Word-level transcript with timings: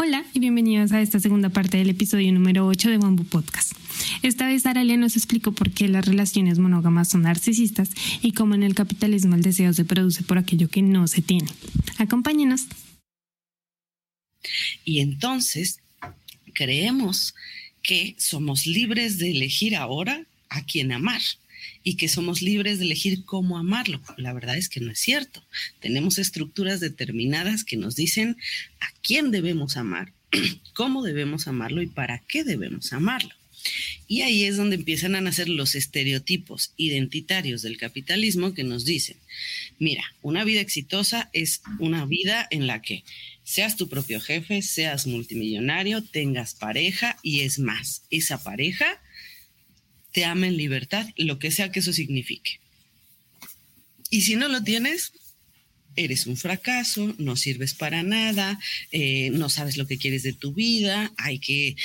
Hola 0.00 0.24
y 0.32 0.38
bienvenidos 0.38 0.92
a 0.92 1.00
esta 1.02 1.18
segunda 1.18 1.48
parte 1.48 1.76
del 1.76 1.90
episodio 1.90 2.32
número 2.32 2.64
8 2.68 2.88
de 2.88 2.98
Bamboo 2.98 3.24
Podcast. 3.24 3.72
Esta 4.22 4.46
vez 4.46 4.64
Aralia 4.64 4.96
nos 4.96 5.16
explicó 5.16 5.50
por 5.50 5.72
qué 5.72 5.88
las 5.88 6.06
relaciones 6.06 6.60
monógamas 6.60 7.08
son 7.08 7.22
narcisistas 7.22 7.90
y 8.22 8.30
cómo 8.30 8.54
en 8.54 8.62
el 8.62 8.76
capitalismo 8.76 9.34
el 9.34 9.42
deseo 9.42 9.72
se 9.72 9.84
produce 9.84 10.22
por 10.22 10.38
aquello 10.38 10.68
que 10.68 10.82
no 10.82 11.08
se 11.08 11.20
tiene. 11.20 11.48
Acompáñenos. 11.98 12.66
Y 14.84 15.00
entonces 15.00 15.80
creemos 16.54 17.34
que 17.82 18.14
somos 18.18 18.66
libres 18.66 19.18
de 19.18 19.32
elegir 19.32 19.74
ahora 19.74 20.22
a 20.48 20.64
quién 20.64 20.92
amar 20.92 21.22
y 21.82 21.96
que 21.96 22.08
somos 22.08 22.42
libres 22.42 22.78
de 22.78 22.84
elegir 22.84 23.24
cómo 23.24 23.58
amarlo. 23.58 24.00
La 24.16 24.32
verdad 24.32 24.56
es 24.56 24.68
que 24.68 24.80
no 24.80 24.90
es 24.90 24.98
cierto. 24.98 25.42
Tenemos 25.80 26.18
estructuras 26.18 26.80
determinadas 26.80 27.64
que 27.64 27.76
nos 27.76 27.96
dicen 27.96 28.36
a 28.80 28.86
quién 29.02 29.30
debemos 29.30 29.76
amar, 29.76 30.12
cómo 30.74 31.02
debemos 31.02 31.48
amarlo 31.48 31.82
y 31.82 31.86
para 31.86 32.18
qué 32.20 32.44
debemos 32.44 32.92
amarlo. 32.92 33.34
Y 34.06 34.22
ahí 34.22 34.44
es 34.44 34.56
donde 34.56 34.76
empiezan 34.76 35.14
a 35.14 35.20
nacer 35.20 35.48
los 35.48 35.74
estereotipos 35.74 36.72
identitarios 36.76 37.62
del 37.62 37.76
capitalismo 37.76 38.54
que 38.54 38.64
nos 38.64 38.84
dicen, 38.84 39.16
mira, 39.78 40.04
una 40.22 40.44
vida 40.44 40.60
exitosa 40.60 41.28
es 41.32 41.62
una 41.78 42.06
vida 42.06 42.46
en 42.50 42.66
la 42.66 42.80
que 42.80 43.04
seas 43.44 43.76
tu 43.76 43.88
propio 43.88 44.20
jefe, 44.20 44.62
seas 44.62 45.06
multimillonario, 45.06 46.02
tengas 46.02 46.54
pareja 46.54 47.18
y 47.22 47.40
es 47.40 47.58
más, 47.58 48.02
esa 48.10 48.42
pareja 48.42 49.00
te 50.18 50.24
ama 50.24 50.48
en 50.48 50.56
libertad, 50.56 51.06
lo 51.16 51.38
que 51.38 51.52
sea 51.52 51.70
que 51.70 51.78
eso 51.78 51.92
signifique. 51.92 52.58
Y 54.10 54.22
si 54.22 54.34
no 54.34 54.48
lo 54.48 54.64
tienes, 54.64 55.12
eres 55.94 56.26
un 56.26 56.36
fracaso, 56.36 57.14
no 57.18 57.36
sirves 57.36 57.72
para 57.72 58.02
nada, 58.02 58.58
eh, 58.90 59.30
no 59.30 59.48
sabes 59.48 59.76
lo 59.76 59.86
que 59.86 59.96
quieres 59.96 60.24
de 60.24 60.32
tu 60.32 60.52
vida, 60.52 61.12
hay 61.18 61.38
que 61.38 61.76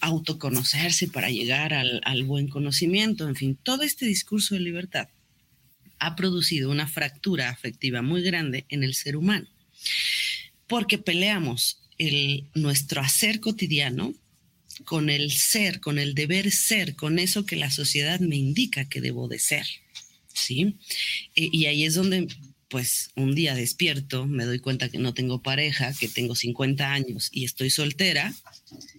autoconocerse 0.00 1.08
para 1.08 1.30
llegar 1.30 1.74
al, 1.74 2.00
al 2.04 2.22
buen 2.22 2.46
conocimiento, 2.46 3.26
en 3.28 3.34
fin, 3.34 3.58
todo 3.60 3.82
este 3.82 4.06
discurso 4.06 4.54
de 4.54 4.60
libertad 4.60 5.08
ha 5.98 6.14
producido 6.14 6.70
una 6.70 6.86
fractura 6.86 7.48
afectiva 7.48 8.02
muy 8.02 8.22
grande 8.22 8.66
en 8.68 8.84
el 8.84 8.94
ser 8.94 9.16
humano, 9.16 9.48
porque 10.68 10.96
peleamos 10.96 11.80
el, 11.98 12.44
nuestro 12.54 13.00
hacer 13.00 13.40
cotidiano 13.40 14.14
con 14.84 15.10
el 15.10 15.30
ser, 15.32 15.80
con 15.80 15.98
el 15.98 16.14
deber 16.14 16.50
ser, 16.50 16.96
con 16.96 17.18
eso 17.18 17.46
que 17.46 17.56
la 17.56 17.70
sociedad 17.70 18.20
me 18.20 18.36
indica 18.36 18.88
que 18.88 19.00
debo 19.00 19.28
de 19.28 19.38
ser. 19.38 19.66
¿Sí? 20.32 20.76
Eh, 21.34 21.48
y 21.52 21.66
ahí 21.66 21.84
es 21.84 21.94
donde 21.94 22.28
pues 22.70 23.10
un 23.16 23.34
día 23.34 23.56
despierto, 23.56 24.26
me 24.26 24.44
doy 24.44 24.60
cuenta 24.60 24.88
que 24.88 24.98
no 24.98 25.12
tengo 25.12 25.42
pareja, 25.42 25.92
que 25.98 26.06
tengo 26.06 26.36
50 26.36 26.92
años 26.92 27.28
y 27.32 27.44
estoy 27.44 27.68
soltera, 27.68 28.32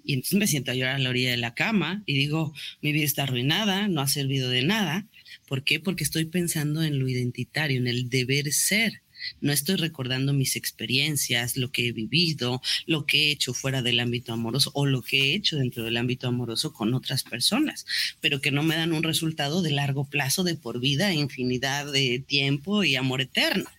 y 0.04 0.14
entonces 0.14 0.38
me 0.38 0.48
siento 0.48 0.72
a 0.72 0.76
llorar 0.76 0.96
a 0.96 1.00
la 1.00 1.10
orilla 1.10 1.32
de 1.32 1.38
la 1.38 1.56
cama 1.56 2.04
y 2.06 2.16
digo, 2.16 2.54
mi 2.82 2.92
vida 2.92 3.06
está 3.06 3.24
arruinada, 3.24 3.88
no 3.88 4.02
ha 4.02 4.08
servido 4.08 4.50
de 4.50 4.64
nada. 4.64 5.08
¿Por 5.48 5.64
qué? 5.64 5.80
Porque 5.80 6.04
estoy 6.04 6.26
pensando 6.26 6.84
en 6.84 7.00
lo 7.00 7.08
identitario, 7.08 7.78
en 7.78 7.88
el 7.88 8.10
deber 8.10 8.52
ser. 8.52 9.02
No 9.40 9.52
estoy 9.52 9.76
recordando 9.76 10.34
mis 10.34 10.56
experiencias, 10.56 11.58
lo 11.58 11.72
que 11.72 11.88
he 11.88 11.92
vivido, 11.92 12.62
lo 12.86 13.06
que 13.06 13.28
he 13.28 13.32
hecho 13.32 13.54
fuera 13.54 13.82
del 13.82 14.00
ámbito 14.00 14.34
amoroso 14.34 14.72
o 14.74 14.86
lo 14.86 15.02
que 15.02 15.20
he 15.20 15.36
hecho 15.36 15.58
dentro 15.58 15.84
del 15.84 15.98
ámbito 15.98 16.28
amoroso 16.28 16.74
con 16.74 16.94
otras 16.94 17.24
personas, 17.24 17.86
pero 18.20 18.42
que 18.42 18.52
no 18.52 18.64
me 18.64 18.76
dan 18.76 18.94
un 18.94 19.04
resultado 19.04 19.62
de 19.62 19.72
largo 19.72 20.06
plazo, 20.06 20.44
de 20.44 20.56
por 20.56 20.80
vida, 20.80 21.14
infinidad 21.14 21.92
de 21.92 22.24
tiempo 22.26 22.84
y 22.84 22.96
amor 22.96 23.22
eterno 23.22 23.70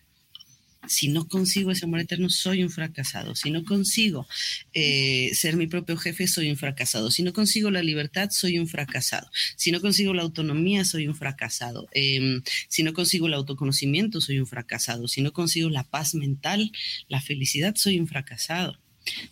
si 0.89 1.09
no 1.09 1.29
consigo 1.29 1.71
ese 1.71 1.85
amor 1.85 2.01
eterno, 2.01 2.29
soy 2.29 2.63
un 2.63 2.71
fracasado. 2.71 3.35
Si 3.35 3.51
no 3.51 3.65
consigo 3.65 4.27
eh, 4.73 5.31
ser 5.35 5.57
mi 5.57 5.67
propio 5.67 5.97
jefe, 5.97 6.27
soy 6.27 6.51
un 6.51 6.57
fracasado. 6.57 7.11
Si 7.11 7.23
no 7.23 7.33
consigo 7.33 7.71
la 7.71 7.83
libertad, 7.83 8.31
soy 8.31 8.59
un 8.59 8.67
fracasado. 8.67 9.31
Si 9.57 9.71
no 9.71 9.81
consigo 9.81 10.13
la 10.15 10.23
autonomía, 10.23 10.85
soy 10.85 11.07
un 11.07 11.15
fracasado. 11.15 11.89
Em, 11.93 12.43
si 12.69 12.83
no 12.83 12.93
consigo 12.93 13.27
el 13.27 13.35
autoconocimiento, 13.35 14.21
soy 14.21 14.39
un 14.41 14.47
fracasado. 14.47 15.09
Si 15.09 15.23
no 15.23 15.33
consigo 15.33 15.71
la 15.71 15.85
paz 15.85 16.15
mental, 16.15 16.73
la 17.09 17.21
felicidad, 17.21 17.75
soy 17.77 17.99
un 18.01 18.09
fracasado. 18.09 18.79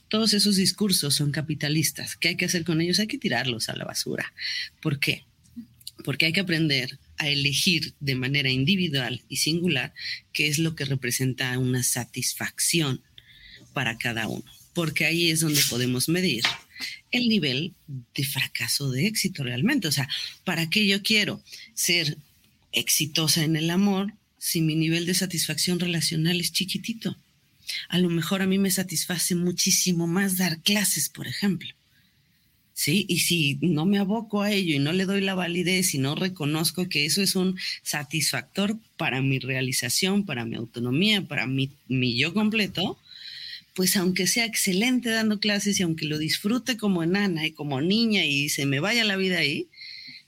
Todos 0.08 0.34
esos 0.34 0.56
discursos 0.56 1.14
son 1.14 1.30
capitalistas. 1.30 2.16
¿Qué 2.16 2.28
hay 2.28 2.36
que 2.36 2.44
hacer 2.44 2.64
con 2.64 2.80
ellos? 2.80 2.98
Hay 2.98 3.06
que 3.06 3.18
tirarlos 3.18 3.68
a 3.68 3.76
la 3.76 3.84
basura. 3.84 4.32
¿Por 4.80 4.98
qué? 4.98 5.24
Porque 6.04 6.26
hay 6.26 6.32
que 6.32 6.40
aprender 6.40 6.98
a 7.18 7.28
elegir 7.28 7.94
de 8.00 8.14
manera 8.14 8.50
individual 8.50 9.22
y 9.28 9.36
singular 9.36 9.92
qué 10.32 10.48
es 10.48 10.58
lo 10.58 10.74
que 10.74 10.84
representa 10.84 11.58
una 11.58 11.82
satisfacción 11.82 13.02
para 13.72 13.98
cada 13.98 14.26
uno, 14.26 14.44
porque 14.74 15.04
ahí 15.04 15.30
es 15.30 15.40
donde 15.40 15.60
podemos 15.68 16.08
medir 16.08 16.42
el 17.10 17.28
nivel 17.28 17.74
de 18.14 18.24
fracaso 18.24 18.90
de 18.90 19.06
éxito 19.06 19.44
realmente. 19.44 19.88
O 19.88 19.92
sea, 19.92 20.08
¿para 20.44 20.68
qué 20.70 20.86
yo 20.86 21.02
quiero 21.02 21.42
ser 21.74 22.16
exitosa 22.72 23.44
en 23.44 23.56
el 23.56 23.70
amor 23.70 24.12
si 24.38 24.60
mi 24.60 24.74
nivel 24.74 25.06
de 25.06 25.14
satisfacción 25.14 25.78
relacional 25.80 26.40
es 26.40 26.52
chiquitito? 26.52 27.16
A 27.88 27.98
lo 27.98 28.08
mejor 28.10 28.42
a 28.42 28.46
mí 28.46 28.58
me 28.58 28.70
satisface 28.70 29.34
muchísimo 29.34 30.06
más 30.06 30.36
dar 30.36 30.60
clases, 30.62 31.08
por 31.08 31.26
ejemplo. 31.28 31.68
¿Sí? 32.80 33.04
Y 33.10 33.18
si 33.18 33.58
no 33.60 33.84
me 33.84 33.98
aboco 33.98 34.40
a 34.40 34.50
ello 34.50 34.74
y 34.74 34.78
no 34.78 34.94
le 34.94 35.04
doy 35.04 35.20
la 35.20 35.34
validez 35.34 35.92
y 35.92 35.98
no 35.98 36.14
reconozco 36.14 36.88
que 36.88 37.04
eso 37.04 37.20
es 37.20 37.36
un 37.36 37.58
satisfactor 37.82 38.78
para 38.96 39.20
mi 39.20 39.38
realización, 39.38 40.24
para 40.24 40.46
mi 40.46 40.56
autonomía, 40.56 41.20
para 41.20 41.46
mi, 41.46 41.68
mi 41.88 42.16
yo 42.16 42.32
completo, 42.32 42.98
pues 43.74 43.98
aunque 43.98 44.26
sea 44.26 44.46
excelente 44.46 45.10
dando 45.10 45.40
clases 45.40 45.78
y 45.78 45.82
aunque 45.82 46.06
lo 46.06 46.16
disfrute 46.16 46.78
como 46.78 47.02
enana 47.02 47.46
y 47.46 47.50
como 47.50 47.82
niña 47.82 48.24
y 48.24 48.48
se 48.48 48.64
me 48.64 48.80
vaya 48.80 49.04
la 49.04 49.18
vida 49.18 49.40
ahí, 49.40 49.68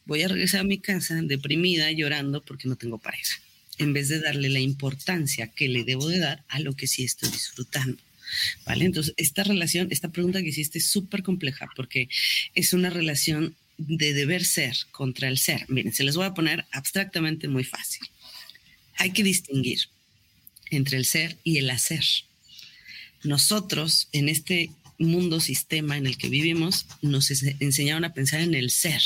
voy 0.04 0.20
a 0.20 0.28
regresar 0.28 0.60
a 0.60 0.64
mi 0.64 0.76
casa 0.76 1.18
deprimida, 1.22 1.90
llorando 1.90 2.44
porque 2.44 2.68
no 2.68 2.76
tengo 2.76 2.98
pareja, 2.98 3.40
en 3.78 3.94
vez 3.94 4.10
de 4.10 4.20
darle 4.20 4.50
la 4.50 4.60
importancia 4.60 5.46
que 5.46 5.70
le 5.70 5.84
debo 5.84 6.06
de 6.06 6.18
dar 6.18 6.44
a 6.48 6.60
lo 6.60 6.74
que 6.74 6.86
sí 6.86 7.02
estoy 7.02 7.30
disfrutando. 7.30 7.96
¿Vale? 8.64 8.84
Entonces, 8.84 9.14
esta 9.16 9.44
relación, 9.44 9.88
esta 9.90 10.10
pregunta 10.10 10.42
que 10.42 10.48
hiciste 10.48 10.78
es 10.78 10.86
súper 10.86 11.22
compleja 11.22 11.68
porque 11.76 12.08
es 12.54 12.72
una 12.72 12.90
relación 12.90 13.56
de 13.78 14.12
deber 14.12 14.44
ser 14.44 14.76
contra 14.90 15.28
el 15.28 15.38
ser. 15.38 15.64
Miren, 15.68 15.92
se 15.92 16.04
les 16.04 16.16
voy 16.16 16.26
a 16.26 16.34
poner 16.34 16.64
abstractamente 16.72 17.48
muy 17.48 17.64
fácil. 17.64 18.06
Hay 18.96 19.12
que 19.12 19.22
distinguir 19.22 19.80
entre 20.70 20.98
el 20.98 21.04
ser 21.04 21.38
y 21.44 21.58
el 21.58 21.70
hacer. 21.70 22.04
Nosotros, 23.24 24.08
en 24.12 24.28
este 24.28 24.70
mundo 24.98 25.40
sistema 25.40 25.96
en 25.96 26.06
el 26.06 26.16
que 26.16 26.28
vivimos, 26.28 26.86
nos 27.00 27.30
enseñaron 27.30 28.04
a 28.04 28.14
pensar 28.14 28.40
en 28.40 28.54
el 28.54 28.70
ser, 28.70 29.02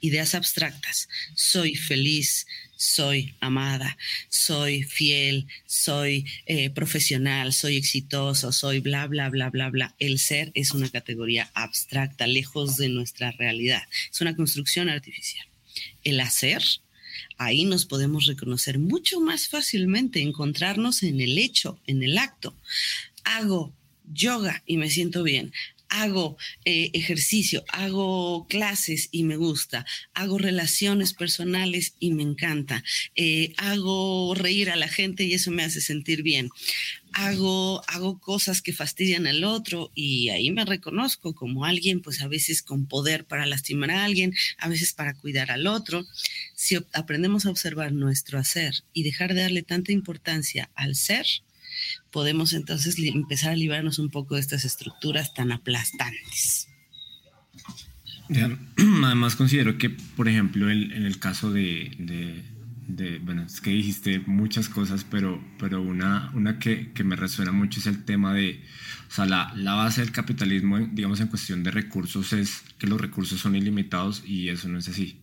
ideas 0.00 0.34
abstractas. 0.34 1.08
Soy 1.34 1.76
feliz, 1.76 2.46
soy 2.76 3.34
amada, 3.40 3.96
soy 4.28 4.82
fiel, 4.82 5.46
soy 5.66 6.26
eh, 6.46 6.70
profesional, 6.70 7.52
soy 7.52 7.76
exitoso, 7.76 8.52
soy 8.52 8.80
bla, 8.80 9.06
bla, 9.06 9.28
bla, 9.30 9.50
bla, 9.50 9.70
bla. 9.70 9.94
El 9.98 10.18
ser 10.18 10.50
es 10.54 10.72
una 10.72 10.88
categoría 10.88 11.50
abstracta, 11.54 12.26
lejos 12.26 12.76
de 12.76 12.88
nuestra 12.88 13.30
realidad. 13.32 13.82
Es 14.10 14.20
una 14.20 14.36
construcción 14.36 14.88
artificial. 14.88 15.46
El 16.02 16.20
hacer, 16.20 16.62
ahí 17.38 17.64
nos 17.64 17.84
podemos 17.84 18.26
reconocer 18.26 18.78
mucho 18.78 19.20
más 19.20 19.48
fácilmente, 19.48 20.20
encontrarnos 20.20 21.02
en 21.02 21.20
el 21.20 21.38
hecho, 21.38 21.78
en 21.86 22.02
el 22.02 22.18
acto. 22.18 22.54
Hago 23.24 23.72
yoga 24.12 24.62
y 24.66 24.76
me 24.76 24.90
siento 24.90 25.22
bien 25.22 25.52
hago 25.88 26.36
eh, 26.64 26.90
ejercicio, 26.92 27.64
hago 27.68 28.46
clases 28.48 29.08
y 29.10 29.24
me 29.24 29.36
gusta, 29.36 29.86
hago 30.12 30.38
relaciones 30.38 31.14
personales 31.14 31.94
y 31.98 32.12
me 32.12 32.22
encanta, 32.22 32.82
eh, 33.14 33.52
hago 33.56 34.34
reír 34.34 34.70
a 34.70 34.76
la 34.76 34.88
gente 34.88 35.24
y 35.24 35.34
eso 35.34 35.50
me 35.50 35.62
hace 35.62 35.80
sentir 35.80 36.22
bien, 36.22 36.50
hago, 37.14 37.82
hago 37.88 38.18
cosas 38.18 38.60
que 38.60 38.72
fastidian 38.72 39.26
al 39.26 39.44
otro 39.44 39.90
y 39.94 40.28
ahí 40.30 40.50
me 40.50 40.64
reconozco 40.64 41.34
como 41.34 41.64
alguien, 41.64 42.02
pues 42.02 42.20
a 42.20 42.28
veces 42.28 42.62
con 42.62 42.86
poder 42.86 43.24
para 43.24 43.46
lastimar 43.46 43.90
a 43.90 44.04
alguien, 44.04 44.34
a 44.58 44.68
veces 44.68 44.92
para 44.92 45.14
cuidar 45.14 45.50
al 45.50 45.66
otro. 45.66 46.04
Si 46.54 46.76
aprendemos 46.92 47.46
a 47.46 47.50
observar 47.50 47.92
nuestro 47.92 48.38
hacer 48.38 48.84
y 48.92 49.04
dejar 49.04 49.34
de 49.34 49.42
darle 49.42 49.62
tanta 49.62 49.92
importancia 49.92 50.70
al 50.74 50.96
ser, 50.96 51.26
podemos 52.14 52.52
entonces 52.52 52.96
empezar 52.96 53.50
a 53.50 53.56
librarnos 53.56 53.98
un 53.98 54.08
poco 54.08 54.36
de 54.36 54.40
estas 54.40 54.64
estructuras 54.64 55.34
tan 55.34 55.50
aplastantes. 55.50 56.68
además 59.04 59.34
considero 59.34 59.78
que, 59.78 59.90
por 59.90 60.28
ejemplo, 60.28 60.70
en 60.70 60.92
el 60.92 61.18
caso 61.18 61.50
de, 61.50 61.90
de, 62.86 63.18
bueno, 63.18 63.42
es 63.42 63.60
que 63.60 63.70
dijiste 63.70 64.20
muchas 64.26 64.68
cosas, 64.68 65.04
pero, 65.04 65.42
pero 65.58 65.82
una, 65.82 66.30
una 66.34 66.60
que, 66.60 66.92
que, 66.92 67.02
me 67.02 67.16
resuena 67.16 67.50
mucho 67.50 67.80
es 67.80 67.86
el 67.86 68.04
tema 68.04 68.32
de, 68.32 68.62
o 69.08 69.12
sea, 69.12 69.26
la, 69.26 69.52
la, 69.56 69.74
base 69.74 70.00
del 70.00 70.12
capitalismo, 70.12 70.78
digamos, 70.78 71.18
en 71.18 71.26
cuestión 71.26 71.64
de 71.64 71.72
recursos 71.72 72.32
es 72.32 72.62
que 72.78 72.86
los 72.86 73.00
recursos 73.00 73.40
son 73.40 73.56
ilimitados 73.56 74.22
y 74.24 74.50
eso 74.50 74.68
no 74.68 74.78
es 74.78 74.88
así. 74.88 75.20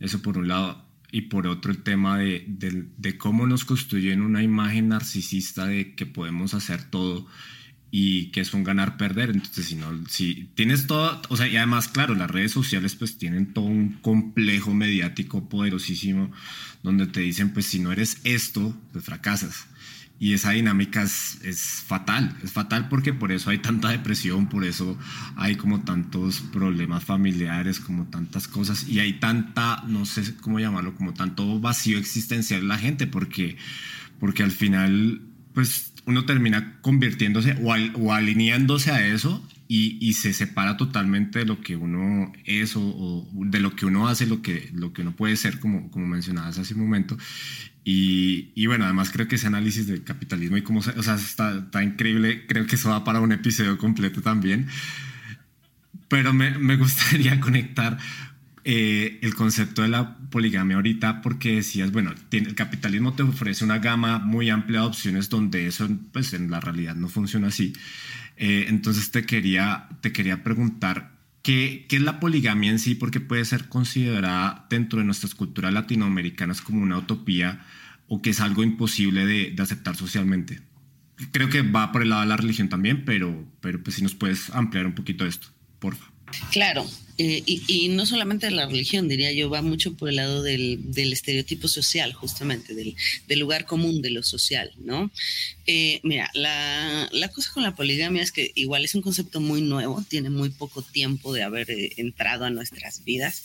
Eso 0.00 0.22
por 0.22 0.38
un 0.38 0.48
lado. 0.48 0.84
Y 1.14 1.22
por 1.22 1.46
otro, 1.46 1.70
el 1.70 1.82
tema 1.82 2.18
de, 2.18 2.46
de, 2.48 3.18
cómo 3.18 3.46
nos 3.46 3.66
construyen 3.66 4.22
una 4.22 4.42
imagen 4.42 4.88
narcisista 4.88 5.66
de 5.66 5.94
que 5.94 6.06
podemos 6.06 6.54
hacer 6.54 6.82
todo 6.84 7.26
y 7.90 8.30
que 8.30 8.40
es 8.40 8.54
un 8.54 8.64
ganar-perder. 8.64 9.28
Entonces, 9.28 9.66
si 9.66 9.74
no, 9.74 9.92
si 10.08 10.48
tienes 10.54 10.86
todo, 10.86 11.20
o 11.28 11.36
sea, 11.36 11.46
y 11.46 11.58
además, 11.58 11.88
claro, 11.88 12.14
las 12.14 12.30
redes 12.30 12.52
sociales 12.52 12.94
pues 12.96 13.18
tienen 13.18 13.52
todo 13.52 13.66
un 13.66 13.98
complejo 14.00 14.72
mediático 14.72 15.50
poderosísimo 15.50 16.32
donde 16.82 17.06
te 17.06 17.20
dicen, 17.20 17.52
pues 17.52 17.66
si 17.66 17.78
no 17.78 17.92
eres 17.92 18.22
esto, 18.24 18.74
pues 18.92 19.04
fracasas. 19.04 19.66
Y 20.22 20.34
esa 20.34 20.52
dinámica 20.52 21.02
es, 21.02 21.40
es, 21.42 21.82
fatal, 21.84 22.36
es 22.44 22.52
fatal 22.52 22.88
porque 22.88 23.12
por 23.12 23.32
eso 23.32 23.50
hay 23.50 23.58
tanta 23.58 23.88
depresión, 23.88 24.48
por 24.48 24.64
eso 24.64 24.96
hay 25.34 25.56
como 25.56 25.80
tantos 25.80 26.42
problemas 26.52 27.02
familiares, 27.02 27.80
como 27.80 28.06
tantas 28.06 28.46
cosas, 28.46 28.86
y 28.88 29.00
hay 29.00 29.14
tanta, 29.14 29.82
no 29.88 30.06
sé 30.06 30.36
cómo 30.36 30.60
llamarlo, 30.60 30.94
como 30.94 31.12
tanto 31.12 31.58
vacío 31.58 31.98
existencial 31.98 32.60
en 32.60 32.68
la 32.68 32.78
gente, 32.78 33.08
porque, 33.08 33.56
porque 34.20 34.44
al 34.44 34.52
final, 34.52 35.22
pues 35.54 35.92
uno 36.06 36.24
termina 36.24 36.80
convirtiéndose 36.82 37.56
o, 37.60 38.12
alineándose 38.12 38.92
a 38.92 39.04
eso 39.04 39.44
y, 39.66 40.12
se 40.12 40.32
separa 40.34 40.76
totalmente 40.76 41.40
de 41.40 41.46
lo 41.46 41.60
que 41.60 41.74
uno 41.74 42.30
es 42.44 42.76
o, 42.76 43.28
de 43.34 43.58
lo 43.58 43.74
que 43.74 43.86
uno 43.86 44.06
hace, 44.06 44.26
lo 44.26 44.40
que, 44.40 44.70
lo 44.72 44.92
que 44.92 45.02
uno 45.02 45.16
puede 45.16 45.34
ser, 45.34 45.58
como, 45.58 45.90
como 45.90 46.06
mencionabas 46.06 46.58
hace 46.58 46.74
un 46.74 46.82
momento. 46.82 47.18
Y, 47.84 48.66
bueno, 48.66 48.84
además 48.84 49.10
creo 49.10 49.26
que 49.26 49.34
ese 49.34 49.48
análisis 49.48 49.86
del 49.86 50.04
capitalismo 50.04 50.56
y 50.56 50.62
cómo, 50.62 50.80
o 50.80 51.02
sea, 51.02 51.14
está, 51.14 51.58
está 51.58 51.82
increíble, 51.82 52.46
creo 52.46 52.66
que 52.66 52.76
eso 52.76 52.90
va 52.90 53.02
para 53.02 53.20
un 53.20 53.32
episodio 53.32 53.76
completo 53.76 54.22
también. 54.22 54.68
Pero 56.08 56.32
me, 56.32 56.56
me 56.58 56.76
gustaría 56.76 57.40
conectar 57.40 57.98
eh, 58.64 59.18
el 59.22 59.34
concepto 59.34 59.82
de 59.82 59.88
la 59.88 60.18
poligamia 60.30 60.76
ahorita 60.76 61.20
porque 61.20 61.56
decías, 61.56 61.90
bueno, 61.90 62.14
el 62.30 62.54
capitalismo 62.54 63.12
te 63.14 63.24
ofrece 63.24 63.64
una 63.64 63.80
gama 63.80 64.20
muy 64.20 64.50
amplia 64.50 64.80
de 64.80 64.86
opciones 64.86 65.28
donde 65.28 65.66
eso 65.66 65.88
pues 66.12 66.32
en 66.32 66.48
la 66.48 66.60
realidad 66.60 66.94
no 66.94 67.08
funciona 67.08 67.48
así. 67.48 67.72
Eh, 68.36 68.66
entonces 68.68 69.10
te 69.10 69.24
quería, 69.24 69.88
te 70.00 70.12
quería 70.12 70.44
preguntar, 70.44 71.11
¿qué, 71.42 71.86
¿qué, 71.88 71.96
es 71.96 72.02
la 72.02 72.20
poligamia 72.20 72.70
en 72.70 72.78
sí? 72.78 72.94
Porque 72.94 73.20
puede 73.20 73.44
ser 73.44 73.68
considerada 73.68 74.66
dentro 74.70 74.98
de 74.98 75.04
nuestras 75.04 75.34
culturas 75.34 75.72
latinoamericanas 75.72 76.60
como 76.60 76.82
una 76.82 76.98
utopía 76.98 77.64
o 78.08 78.22
que 78.22 78.30
es 78.30 78.40
algo 78.40 78.62
imposible 78.62 79.26
de, 79.26 79.50
de 79.50 79.62
aceptar 79.62 79.96
socialmente. 79.96 80.60
Creo 81.30 81.48
que 81.48 81.62
va 81.62 81.92
por 81.92 82.02
el 82.02 82.10
lado 82.10 82.22
de 82.22 82.28
la 82.28 82.36
religión 82.36 82.68
también, 82.68 83.04
pero, 83.04 83.46
pero 83.60 83.82
pues 83.82 83.96
si 83.96 84.02
nos 84.02 84.14
puedes 84.14 84.50
ampliar 84.50 84.86
un 84.86 84.94
poquito 84.94 85.26
esto, 85.26 85.48
porfa. 85.78 86.11
Claro, 86.50 86.88
eh, 87.18 87.42
y, 87.46 87.88
no 87.88 88.06
solamente 88.06 88.50
la 88.50 88.66
religión, 88.66 89.06
diría 89.06 89.32
yo, 89.32 89.50
va 89.50 89.60
mucho 89.60 89.94
por 89.94 90.08
el 90.08 90.16
lado 90.16 90.42
del, 90.42 90.80
estereotipo 90.96 91.68
social, 91.68 92.12
justamente, 92.14 92.74
del, 92.74 92.96
lugar 93.38 93.66
común 93.66 94.00
de 94.00 94.10
lo 94.10 94.22
social, 94.22 94.72
¿no? 94.78 95.10
Eh, 95.66 96.00
mira, 96.02 96.30
la, 96.34 97.08
cosa 97.34 97.52
con 97.52 97.62
la 97.62 97.74
poligamia 97.76 98.22
es 98.22 98.32
que 98.32 98.50
igual 98.54 98.84
es 98.84 98.94
un 98.94 99.02
concepto 99.02 99.40
muy 99.40 99.60
nuevo, 99.60 100.02
tiene 100.08 100.30
muy 100.30 100.48
poco 100.50 100.82
tiempo 100.82 101.32
de 101.34 101.42
haber 101.42 101.70
eh, 101.70 101.92
entrado 101.98 102.44
a 102.46 102.50
nuestras 102.50 103.04
vidas. 103.04 103.44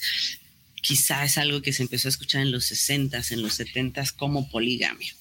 Quizá 0.81 1.25
es 1.25 1.37
algo 1.37 1.61
que 1.61 1.73
se 1.73 1.83
empezó 1.83 2.07
a 2.07 2.11
escuchar 2.11 2.43
en 2.43 2.51
los 2.51 2.71
60s, 2.71 3.31
en 3.31 3.41
los 3.41 3.59
70s 3.59 4.13
como 4.15 4.49
poligamia. 4.49 5.13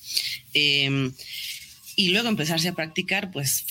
Y 1.99 2.11
luego 2.11 2.29
empezarse 2.29 2.69
a 2.69 2.75
practicar, 2.75 3.31
pues 3.31 3.65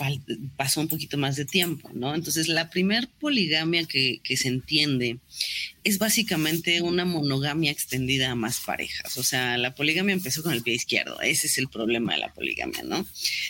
pasó 0.57 0.81
un 0.81 0.87
poquito 0.87 1.15
más 1.15 1.35
de 1.35 1.45
tiempo, 1.45 1.91
¿no? 1.93 2.15
Entonces, 2.15 2.47
la 2.47 2.71
primer 2.71 3.07
poligamia 3.07 3.85
que, 3.85 4.19
que, 4.23 4.35
se 4.35 4.47
entiende 4.47 5.19
es 5.83 5.99
básicamente 5.99 6.81
una 6.81 7.05
monogamia 7.05 7.71
extendida 7.71 8.31
a 8.31 8.35
más 8.35 8.59
parejas. 8.61 9.17
O 9.17 9.23
sea, 9.23 9.59
la 9.59 9.75
poligamia 9.75 10.13
empezó 10.13 10.41
con 10.41 10.53
el 10.53 10.63
pie 10.63 10.73
izquierdo. 10.73 11.21
Ese 11.21 11.45
es 11.45 11.59
el 11.59 11.67
problema 11.67 12.13
de 12.13 12.21
la 12.21 12.33
poligamia, 12.33 12.81
¿no? 12.81 13.05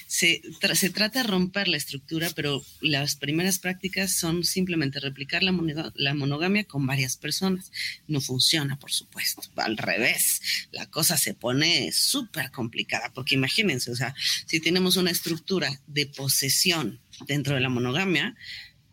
Se, 0.08 0.42
se 0.74 0.90
trata 0.90 1.22
de 1.22 1.30
romper 1.30 1.70
la 1.70 1.78
estructura, 1.78 2.30
pero 2.36 2.62
las 2.82 3.16
primeras 3.16 3.60
prácticas 3.60 4.12
son 4.12 4.44
simplemente 4.44 5.00
replicar 5.00 5.42
la, 5.42 5.54
la 5.96 6.14
monogamia 6.14 6.66
con 6.66 6.86
varias 6.86 7.16
personas. 7.16 7.72
No 8.10 8.20
funciona, 8.20 8.78
por 8.78 8.92
supuesto. 8.92 9.42
Al 9.56 9.78
revés, 9.78 10.42
la 10.74 10.86
cosa 10.88 11.16
se 11.16 11.34
pone 11.34 11.94
súper 11.94 12.52
complicada, 12.52 13.14
porque 13.14 13.36
imagínense, 13.36 13.90
o 13.92 13.96
sea, 13.96 14.14
si 14.46 14.60
tenemos 14.66 14.98
una 14.98 15.12
estructura 15.12 15.80
de 15.86 16.08
posesión 16.08 17.00
dentro 17.28 17.54
de 17.54 17.62
la 17.62 17.70
monogamia, 17.70 18.36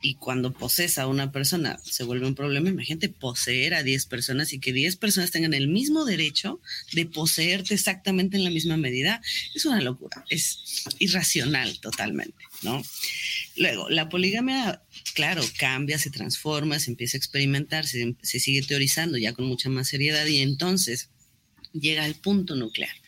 y 0.02 0.16
cuando 0.16 0.52
posees 0.52 0.98
a 0.98 1.06
una 1.06 1.32
persona 1.32 1.78
se 1.82 2.04
vuelve 2.04 2.26
un 2.26 2.34
problema. 2.34 2.69
Imagínate 2.69 3.08
poseer 3.08 3.72
a 3.72 3.82
10 3.82 4.04
personas 4.06 4.52
y 4.52 4.58
que 4.58 4.72
10 4.72 4.96
personas 4.96 5.30
tengan 5.30 5.54
el 5.54 5.69
mismo 5.69 6.04
derecho 6.04 6.60
de 6.92 7.06
poseerte 7.06 7.72
exactamente 7.72 8.36
en 8.36 8.44
la 8.44 8.50
misma 8.50 8.76
medida. 8.76 9.22
Es 9.54 9.64
una 9.64 9.80
locura, 9.80 10.24
es 10.28 10.84
irracional 10.98 11.78
totalmente, 11.80 12.44
¿no? 12.62 12.82
Luego, 13.56 13.88
la 13.88 14.08
poligamia, 14.08 14.82
claro, 15.14 15.42
cambia, 15.56 15.98
se 15.98 16.10
transforma, 16.10 16.80
se 16.80 16.90
empieza 16.90 17.16
a 17.16 17.20
experimentar, 17.20 17.86
se, 17.86 18.16
se 18.22 18.40
sigue 18.40 18.62
teorizando 18.62 19.16
ya 19.16 19.32
con 19.32 19.46
mucha 19.46 19.70
más 19.70 19.88
seriedad 19.88 20.26
y 20.26 20.38
entonces 20.38 21.10
llega 21.72 22.04
al 22.04 22.16
punto 22.16 22.56
nuclear. 22.56 23.01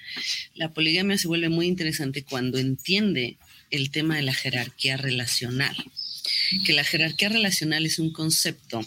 La 0.55 0.73
poligamia 0.73 1.19
se 1.19 1.29
vuelve 1.29 1.49
muy 1.49 1.67
interesante 1.67 2.25
cuando 2.25 2.59
entiende 2.59 3.39
el 3.71 3.91
tema 3.91 4.17
de 4.17 4.23
la 4.23 4.35
jerarquía 4.35 4.97
relacional. 4.97 5.77
Que 6.65 6.73
la 6.73 6.85
jerarquía 6.85 7.29
relacional 7.29 7.85
es 7.85 7.99
un 7.99 8.12
concepto 8.12 8.87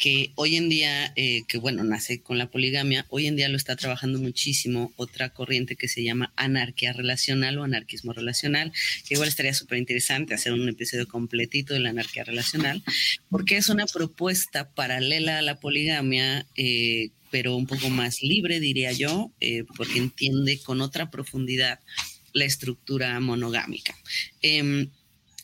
que 0.00 0.32
hoy 0.34 0.56
en 0.56 0.70
día, 0.70 1.12
eh, 1.14 1.42
que 1.46 1.58
bueno, 1.58 1.84
nace 1.84 2.22
con 2.22 2.38
la 2.38 2.50
poligamia, 2.50 3.04
hoy 3.10 3.26
en 3.26 3.36
día 3.36 3.50
lo 3.50 3.58
está 3.58 3.76
trabajando 3.76 4.18
muchísimo 4.18 4.92
otra 4.96 5.28
corriente 5.28 5.76
que 5.76 5.88
se 5.88 6.02
llama 6.02 6.32
anarquía 6.36 6.94
relacional 6.94 7.58
o 7.58 7.64
anarquismo 7.64 8.14
relacional, 8.14 8.72
que 9.06 9.14
igual 9.14 9.28
estaría 9.28 9.52
súper 9.52 9.78
interesante 9.78 10.32
hacer 10.32 10.54
un 10.54 10.66
episodio 10.68 11.06
completito 11.06 11.74
de 11.74 11.80
la 11.80 11.90
anarquía 11.90 12.24
relacional, 12.24 12.82
porque 13.28 13.58
es 13.58 13.68
una 13.68 13.84
propuesta 13.86 14.70
paralela 14.70 15.38
a 15.38 15.42
la 15.42 15.60
poligamia, 15.60 16.46
eh, 16.56 17.10
pero 17.30 17.56
un 17.56 17.66
poco 17.66 17.90
más 17.90 18.22
libre, 18.22 18.60
diría 18.60 18.92
yo, 18.92 19.32
eh, 19.40 19.64
porque 19.76 19.98
entiende 19.98 20.58
con 20.58 20.80
otra 20.80 21.10
profundidad 21.10 21.80
la 22.32 22.44
estructura 22.44 23.18
monogámica. 23.20 23.96
Em, 24.42 24.90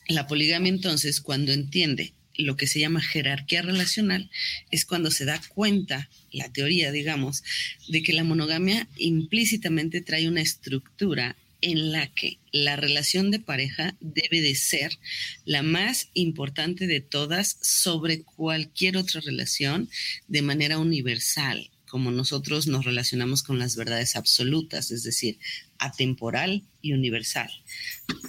la 0.07 0.27
poligamia 0.27 0.69
entonces, 0.69 1.21
cuando 1.21 1.51
entiende 1.51 2.13
lo 2.35 2.55
que 2.55 2.67
se 2.67 2.79
llama 2.79 3.01
jerarquía 3.01 3.61
relacional, 3.61 4.29
es 4.71 4.85
cuando 4.85 5.11
se 5.11 5.25
da 5.25 5.41
cuenta, 5.49 6.09
la 6.31 6.51
teoría, 6.51 6.91
digamos, 6.91 7.43
de 7.87 8.03
que 8.03 8.13
la 8.13 8.23
monogamia 8.23 8.87
implícitamente 8.97 10.01
trae 10.01 10.27
una 10.27 10.41
estructura 10.41 11.35
en 11.61 11.91
la 11.91 12.07
que 12.07 12.37
la 12.51 12.75
relación 12.75 13.31
de 13.31 13.39
pareja 13.39 13.95
debe 13.99 14.41
de 14.41 14.55
ser 14.55 14.97
la 15.45 15.63
más 15.63 16.09
importante 16.13 16.85
de 16.85 17.01
todas 17.01 17.57
sobre 17.61 18.21
cualquier 18.21 18.97
otra 18.97 19.21
relación 19.21 19.89
de 20.27 20.43
manera 20.43 20.77
universal, 20.77 21.71
como 21.87 22.11
nosotros 22.11 22.67
nos 22.67 22.85
relacionamos 22.85 23.43
con 23.43 23.59
las 23.59 23.75
verdades 23.75 24.15
absolutas, 24.15 24.91
es 24.91 25.03
decir, 25.03 25.39
atemporal 25.79 26.63
y 26.81 26.93
universal. 26.93 27.49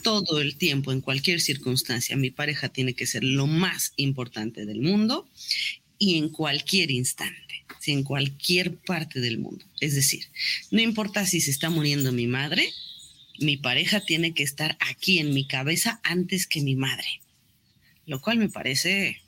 Todo 0.03 0.41
el 0.41 0.57
tiempo, 0.57 0.93
en 0.93 1.01
cualquier 1.01 1.41
circunstancia, 1.41 2.17
mi 2.17 2.31
pareja 2.31 2.69
tiene 2.69 2.95
que 2.95 3.07
ser 3.07 3.25
lo 3.25 3.47
más 3.47 3.93
importante 3.97 4.65
del 4.65 4.81
mundo 4.81 5.29
y 5.99 6.17
en 6.17 6.29
cualquier 6.29 6.91
instante, 6.91 7.65
en 7.87 8.05
cualquier 8.05 8.77
parte 8.77 9.21
del 9.21 9.39
mundo. 9.39 9.65
Es 9.81 9.95
decir, 9.95 10.27
no 10.71 10.81
importa 10.81 11.27
si 11.27 11.41
se 11.41 11.51
está 11.51 11.71
muriendo 11.71 12.13
mi 12.13 12.27
madre, 12.27 12.73
mi 13.41 13.57
pareja 13.57 14.01
tiene 14.01 14.35
que 14.35 14.43
estar 14.43 14.77
aquí 14.81 15.19
en 15.19 15.33
mi 15.33 15.47
cabeza 15.47 16.01
antes 16.03 16.47
que 16.47 16.61
mi 16.61 16.77
madre, 16.77 17.07
lo 18.07 18.21
cual 18.21 18.39
me 18.39 18.49
parece 18.49 19.23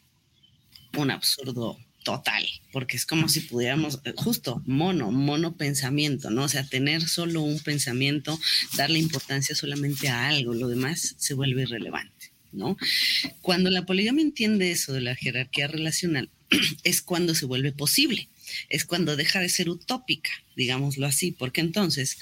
un 0.96 1.10
absurdo 1.10 1.78
total, 2.02 2.46
porque 2.72 2.96
es 2.96 3.06
como 3.06 3.28
si 3.28 3.40
pudiéramos, 3.40 4.00
eh, 4.04 4.14
justo, 4.16 4.62
mono, 4.66 5.10
mono 5.10 5.56
pensamiento, 5.56 6.30
¿no? 6.30 6.44
O 6.44 6.48
sea, 6.48 6.66
tener 6.66 7.06
solo 7.08 7.42
un 7.42 7.58
pensamiento, 7.60 8.38
darle 8.76 8.98
importancia 8.98 9.54
solamente 9.54 10.08
a 10.08 10.28
algo, 10.28 10.54
lo 10.54 10.68
demás 10.68 11.14
se 11.18 11.34
vuelve 11.34 11.62
irrelevante, 11.62 12.32
¿no? 12.52 12.76
Cuando 13.42 13.70
la 13.70 13.86
poligamia 13.86 14.22
entiende 14.22 14.70
eso 14.70 14.92
de 14.92 15.02
la 15.02 15.14
jerarquía 15.14 15.66
relacional, 15.66 16.30
es 16.84 17.02
cuando 17.02 17.34
se 17.34 17.46
vuelve 17.46 17.72
posible, 17.72 18.28
es 18.68 18.84
cuando 18.84 19.16
deja 19.16 19.40
de 19.40 19.48
ser 19.48 19.68
utópica, 19.68 20.30
digámoslo 20.56 21.06
así, 21.06 21.32
porque 21.32 21.60
entonces 21.60 22.18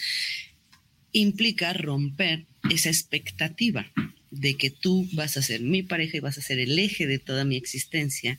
implica 1.12 1.72
romper 1.72 2.46
esa 2.70 2.90
expectativa 2.90 3.90
de 4.30 4.54
que 4.56 4.70
tú 4.70 5.08
vas 5.12 5.36
a 5.36 5.42
ser 5.42 5.60
mi 5.60 5.82
pareja 5.82 6.16
y 6.16 6.20
vas 6.20 6.38
a 6.38 6.42
ser 6.42 6.58
el 6.58 6.78
eje 6.78 7.06
de 7.06 7.18
toda 7.18 7.44
mi 7.44 7.56
existencia. 7.56 8.38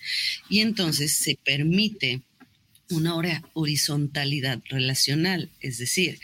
Y 0.49 0.59
entonces 0.59 1.13
se 1.13 1.37
permite 1.43 2.21
una 2.89 3.15
horizontalidad 3.53 4.61
relacional, 4.69 5.49
es 5.61 5.77
decir, 5.77 6.19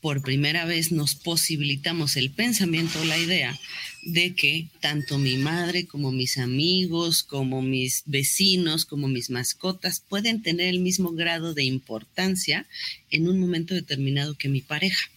por 0.00 0.22
primera 0.22 0.64
vez 0.64 0.92
nos 0.92 1.14
posibilitamos 1.14 2.16
el 2.16 2.30
pensamiento 2.30 3.00
o 3.00 3.04
la 3.04 3.18
idea 3.18 3.58
de 4.02 4.34
que 4.34 4.68
tanto 4.80 5.18
mi 5.18 5.36
madre 5.36 5.86
como 5.86 6.10
mis 6.10 6.38
amigos, 6.38 7.22
como 7.22 7.60
mis 7.60 8.02
vecinos, 8.06 8.86
como 8.86 9.08
mis 9.08 9.28
mascotas 9.28 10.00
pueden 10.00 10.40
tener 10.40 10.68
el 10.68 10.80
mismo 10.80 11.12
grado 11.12 11.52
de 11.52 11.64
importancia 11.64 12.66
en 13.10 13.28
un 13.28 13.38
momento 13.38 13.74
determinado 13.74 14.34
que 14.34 14.48
mi 14.48 14.62
pareja. 14.62 15.10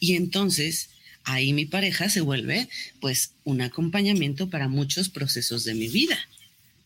Y 0.00 0.16
entonces 0.16 0.90
ahí 1.28 1.52
mi 1.52 1.66
pareja 1.66 2.08
se 2.08 2.20
vuelve 2.20 2.68
pues 3.00 3.32
un 3.44 3.60
acompañamiento 3.60 4.48
para 4.48 4.68
muchos 4.68 5.08
procesos 5.08 5.64
de 5.64 5.74
mi 5.74 5.88
vida 5.88 6.18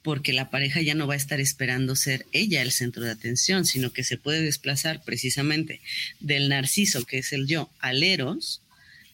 porque 0.03 0.33
la 0.33 0.51
pareja 0.51 0.83
ya 0.83 0.95
no 0.95 1.07
va 1.07 1.15
a 1.15 1.17
estar 1.17 1.41
esperando 1.41 1.95
ser 1.95 2.27
ella 2.33 2.61
el 2.61 2.73
centro 2.73 3.05
de 3.05 3.13
atención, 3.13 3.65
sino 3.65 3.93
que 3.93 4.03
se 4.03 4.19
puede 4.19 4.43
desplazar 4.43 5.05
precisamente 5.05 5.81
del 6.19 6.49
narciso, 6.49 7.05
que 7.05 7.19
es 7.19 7.33
el 7.33 7.47
yo, 7.47 7.71
al 7.79 8.03
eros, 8.03 8.61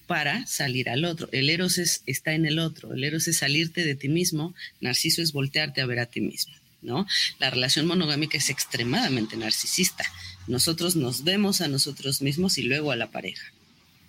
para 0.07 0.47
salir 0.47 0.89
al 0.89 1.05
otro. 1.05 1.29
El 1.31 1.51
eros 1.51 1.77
es, 1.77 2.03
está 2.07 2.33
en 2.33 2.47
el 2.47 2.59
otro, 2.59 2.95
el 2.95 3.05
eros 3.05 3.29
es 3.29 3.37
salirte 3.37 3.85
de 3.85 3.95
ti 3.97 4.09
mismo, 4.09 4.55
narciso 4.81 5.21
es 5.21 5.33
voltearte 5.33 5.83
a 5.83 5.87
ver 5.87 5.99
a 5.99 6.07
ti 6.07 6.21
mismo. 6.21 6.55
¿No? 6.81 7.07
La 7.41 7.51
relación 7.51 7.87
monogámica 7.87 8.39
es 8.39 8.51
extremadamente 8.51 9.37
narcisista. 9.37 10.05
Nosotros 10.47 10.95
nos 10.95 11.25
vemos 11.25 11.61
a 11.61 11.67
nosotros 11.67 12.23
mismos 12.23 12.57
y 12.57 12.63
luego 12.63 12.93
a 12.93 12.97
la 12.97 13.11
pareja. 13.11 13.53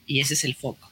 Y 0.05 0.19
ese 0.19 0.35
es 0.35 0.43
el 0.43 0.53
foco. 0.55 0.88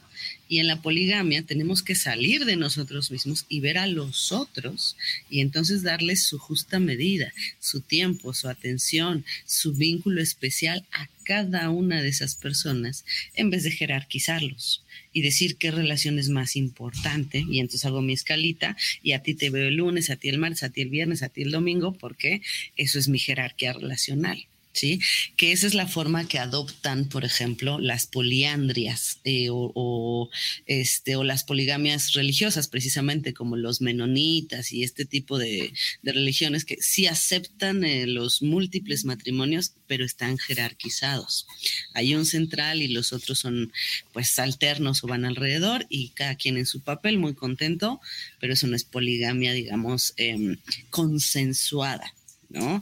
Y 0.48 0.58
en 0.60 0.66
la 0.66 0.80
poligamia 0.80 1.42
tenemos 1.42 1.82
que 1.82 1.94
salir 1.94 2.44
de 2.44 2.56
nosotros 2.56 3.10
mismos 3.10 3.44
y 3.48 3.60
ver 3.60 3.78
a 3.78 3.86
los 3.86 4.32
otros 4.32 4.96
y 5.28 5.40
entonces 5.40 5.82
darles 5.82 6.24
su 6.24 6.38
justa 6.38 6.78
medida, 6.78 7.32
su 7.60 7.80
tiempo, 7.80 8.32
su 8.34 8.48
atención, 8.48 9.24
su 9.46 9.74
vínculo 9.74 10.22
especial 10.22 10.84
a 10.92 11.08
cada 11.24 11.68
una 11.68 12.00
de 12.00 12.08
esas 12.08 12.34
personas 12.34 13.04
en 13.34 13.50
vez 13.50 13.62
de 13.62 13.70
jerarquizarlos 13.70 14.82
y 15.12 15.20
decir 15.20 15.56
qué 15.56 15.70
relación 15.70 16.18
es 16.18 16.28
más 16.28 16.56
importante. 16.56 17.44
Y 17.48 17.60
entonces 17.60 17.84
hago 17.84 18.00
mi 18.00 18.14
escalita 18.14 18.76
y 19.02 19.12
a 19.12 19.22
ti 19.22 19.34
te 19.34 19.50
veo 19.50 19.68
el 19.68 19.76
lunes, 19.76 20.10
a 20.10 20.16
ti 20.16 20.28
el 20.28 20.38
martes, 20.38 20.62
a 20.62 20.70
ti 20.70 20.82
el 20.82 20.90
viernes, 20.90 21.22
a 21.22 21.28
ti 21.28 21.42
el 21.42 21.50
domingo, 21.50 21.92
porque 21.92 22.40
eso 22.76 22.98
es 22.98 23.08
mi 23.08 23.18
jerarquía 23.18 23.74
relacional. 23.74 24.46
¿Sí? 24.72 25.00
Que 25.36 25.52
esa 25.52 25.66
es 25.66 25.74
la 25.74 25.86
forma 25.86 26.28
que 26.28 26.38
adoptan, 26.38 27.08
por 27.08 27.24
ejemplo, 27.24 27.78
las 27.78 28.06
poliandrias 28.06 29.18
eh, 29.24 29.48
o, 29.50 30.30
este, 30.66 31.16
o 31.16 31.24
las 31.24 31.44
poligamias 31.44 32.12
religiosas, 32.12 32.68
precisamente 32.68 33.34
como 33.34 33.56
los 33.56 33.80
menonitas 33.80 34.72
y 34.72 34.84
este 34.84 35.04
tipo 35.04 35.38
de, 35.38 35.72
religiones 36.02 36.64
que 36.64 36.76
sí 36.80 37.06
aceptan 37.06 37.84
eh, 37.84 38.06
los 38.06 38.42
múltiples 38.42 39.04
matrimonios, 39.04 39.72
pero 39.86 40.04
están 40.04 40.38
jerarquizados. 40.38 41.46
Hay 41.94 42.14
un 42.14 42.26
central 42.26 42.82
y 42.82 42.88
los 42.88 43.12
otros 43.12 43.38
son 43.38 43.72
pues 44.12 44.38
alternos 44.38 45.02
o 45.02 45.06
van 45.06 45.24
alrededor 45.24 45.86
y 45.88 46.10
cada 46.10 46.36
quien 46.36 46.56
en 46.56 46.66
su 46.66 46.80
papel, 46.80 47.18
muy 47.18 47.34
contento, 47.34 48.00
pero 48.40 48.52
eso 48.52 48.66
no 48.66 48.76
es 48.76 48.84
poligamia, 48.84 49.52
digamos, 49.52 50.14
em, 50.16 50.56
consensuada. 50.90 52.14
¿no? 52.48 52.80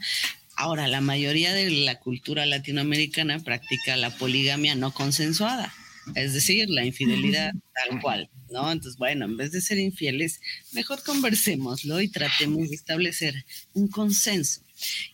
Ahora, 0.56 0.88
la 0.88 1.02
mayoría 1.02 1.52
de 1.52 1.70
la 1.70 2.00
cultura 2.00 2.46
latinoamericana 2.46 3.38
practica 3.40 3.94
la 3.96 4.08
poligamia 4.16 4.74
no 4.74 4.90
consensuada, 4.90 5.72
es 6.14 6.32
decir, 6.32 6.70
la 6.70 6.86
infidelidad 6.86 7.52
tal 7.74 8.00
cual, 8.00 8.30
¿no? 8.50 8.72
Entonces, 8.72 8.96
bueno, 8.96 9.26
en 9.26 9.36
vez 9.36 9.52
de 9.52 9.60
ser 9.60 9.76
infieles, 9.76 10.40
mejor 10.72 11.02
conversémoslo 11.02 12.00
y 12.00 12.08
tratemos 12.08 12.70
de 12.70 12.74
establecer 12.74 13.44
un 13.74 13.88
consenso. 13.88 14.62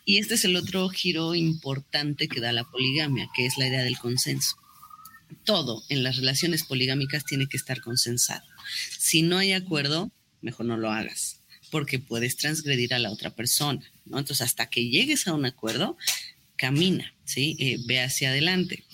Y 0.05 0.19
este 0.19 0.35
es 0.35 0.45
el 0.45 0.55
otro 0.55 0.89
giro 0.91 1.35
importante 1.35 2.29
que 2.29 2.41
da 2.41 2.53
la 2.53 2.65
poligamia, 2.65 3.29
que 3.35 3.45
es 3.45 3.59
la 3.59 3.67
idea 3.67 3.83
del 3.83 3.99
consenso. 3.99 4.57
Todo 5.45 5.83
en 5.89 6.05
las 6.05 6.19
relaciones 6.19 6.63
poligámicas 6.63 7.25
tiene 7.25 7.49
que 7.49 7.57
estar 7.57 7.81
consensado. 7.81 8.47
Si 8.97 9.23
no 9.23 9.39
hay 9.39 9.55
acuerdo, 9.55 10.13
mejor 10.41 10.67
no 10.67 10.77
lo 10.77 10.93
hagas 10.93 11.42
porque 11.73 11.99
puedes 11.99 12.37
transgredir 12.37 12.93
a 12.93 12.99
la 12.99 13.11
otra 13.11 13.31
persona, 13.31 13.83
¿no? 14.05 14.19
Entonces, 14.19 14.43
hasta 14.43 14.69
que 14.69 14.91
llegues 14.91 15.27
a 15.27 15.33
un 15.33 15.47
acuerdo, 15.47 15.97
camina, 16.57 17.15
¿sí? 17.25 17.57
Eh, 17.59 17.79
ve 17.87 18.01
hacia 18.01 18.29
adelante. 18.29 18.85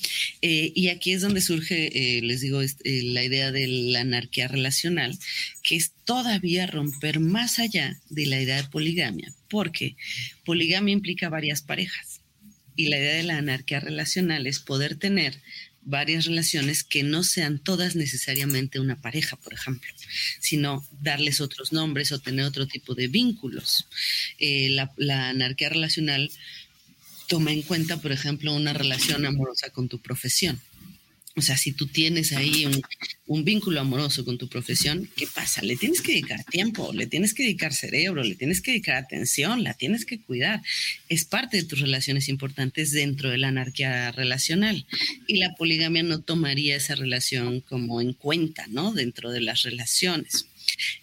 Eh, 0.43 0.71
y 0.77 0.89
aquí 0.89 1.13
es 1.13 1.21
donde 1.21 1.41
surge, 1.41 1.89
eh, 1.93 2.23
les 2.23 2.41
digo, 2.41 2.61
la 2.85 3.25
idea 3.25 3.51
de 3.51 3.67
la 3.67 4.03
anarquía 4.03 4.47
relacional, 4.47 5.19
que 5.65 5.75
es 5.75 5.91
todavía 6.05 6.69
romper 6.69 7.19
más 7.19 7.59
allá 7.59 7.99
de 8.11 8.27
la 8.27 8.41
idea 8.41 8.63
de 8.63 8.69
poligamia, 8.69 9.35
porque 9.49 9.97
poligamia 10.45 10.93
implica 10.93 11.29
varias 11.29 11.63
parejas. 11.63 12.21
Y 12.77 12.87
la 12.87 12.99
idea 12.99 13.15
de 13.15 13.25
la 13.25 13.39
anarquía 13.39 13.81
relacional 13.81 14.47
es 14.47 14.61
poder 14.61 14.95
tener 14.95 15.41
varias 15.89 16.27
relaciones 16.27 16.85
que 16.85 17.03
no 17.03 17.25
sean 17.25 17.59
todas 17.59 17.97
necesariamente 17.97 18.79
una 18.79 19.01
pareja, 19.01 19.37
por 19.37 19.55
ejemplo, 19.55 19.91
sino 20.39 20.87
darles 21.01 21.41
otros 21.41 21.73
nombres 21.73 22.13
o 22.13 22.19
tener 22.19 22.45
otro 22.45 22.67
tipo 22.67 22.95
de 22.95 23.09
vínculos. 23.09 23.87
Eh, 24.39 24.69
la, 24.71 24.93
la 24.97 25.31
anarquía 25.31 25.71
relacional 25.71 26.31
toma 27.27 27.53
en 27.53 27.63
cuenta, 27.63 27.97
por 27.97 28.13
ejemplo, 28.13 28.53
una 28.53 28.75
relación 28.75 29.25
amorosa 29.25 29.71
con 29.71 29.89
tu 29.89 29.99
profesión. 29.99 30.61
O 31.39 31.43
sea, 31.43 31.57
si 31.57 31.73
tú 31.73 31.87
tienes 31.87 32.33
ahí 32.33 32.67
un, 33.27 33.45
vínculo 33.45 33.81
amoroso 33.81 34.25
con 34.25 34.39
tu 34.39 34.49
profesión, 34.49 35.09
¿qué 35.17 35.27
pasa? 35.27 35.63
Le 35.63 35.77
tienes 35.77 36.01
que 36.01 36.13
dedicar 36.13 36.43
tiempo, 36.45 36.93
le 36.93 37.07
tienes 37.07 37.33
que 37.33 37.45
dedicar 37.45 37.73
cerebro, 37.73 38.25
le 38.25 38.35
tienes 38.35 38.61
que 38.61 38.73
dedicar 38.73 38.97
atención, 38.97 39.63
la 39.63 39.75
tienes 39.75 40.05
que 40.05 40.21
cuidar. 40.21 40.63
Es 41.09 41.25
parte 41.25 41.59
de 41.59 41.63
tus 41.63 41.81
relaciones 41.81 42.29
importantes 42.29 42.91
dentro 42.91 43.31
de 43.31 43.39
la 43.39 43.49
anarquía 43.49 44.11
relacional. 44.11 44.85
Y 45.29 45.37
la 45.37 45.55
poligamia 45.55 46.03
no 46.03 46.21
tomaría 46.21 46.75
esa 46.75 46.97
relación 46.97 47.61
como 47.61 48.01
en 48.01 48.15
cuenta, 48.15 48.67
¿no? 48.67 48.93
Dentro 48.93 49.31
de 49.31 49.41
las 49.41 49.63
relaciones. 49.63 50.47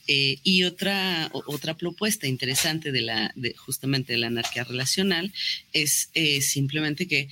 Eh, 0.08 0.40
y 0.44 0.64
otra, 0.64 1.30
otra 1.32 1.78
propuesta 1.78 2.28
interesante 2.28 2.92
de 2.92 3.02
la, 3.02 3.32
de, 3.36 3.54
justamente 3.54 4.14
de 4.14 4.20
la 4.20 4.28
anarquía 4.28 4.64
relacional 4.66 5.34
es 5.74 6.10
eh, 6.14 6.42
simplemente 6.42 7.08
que 7.08 7.30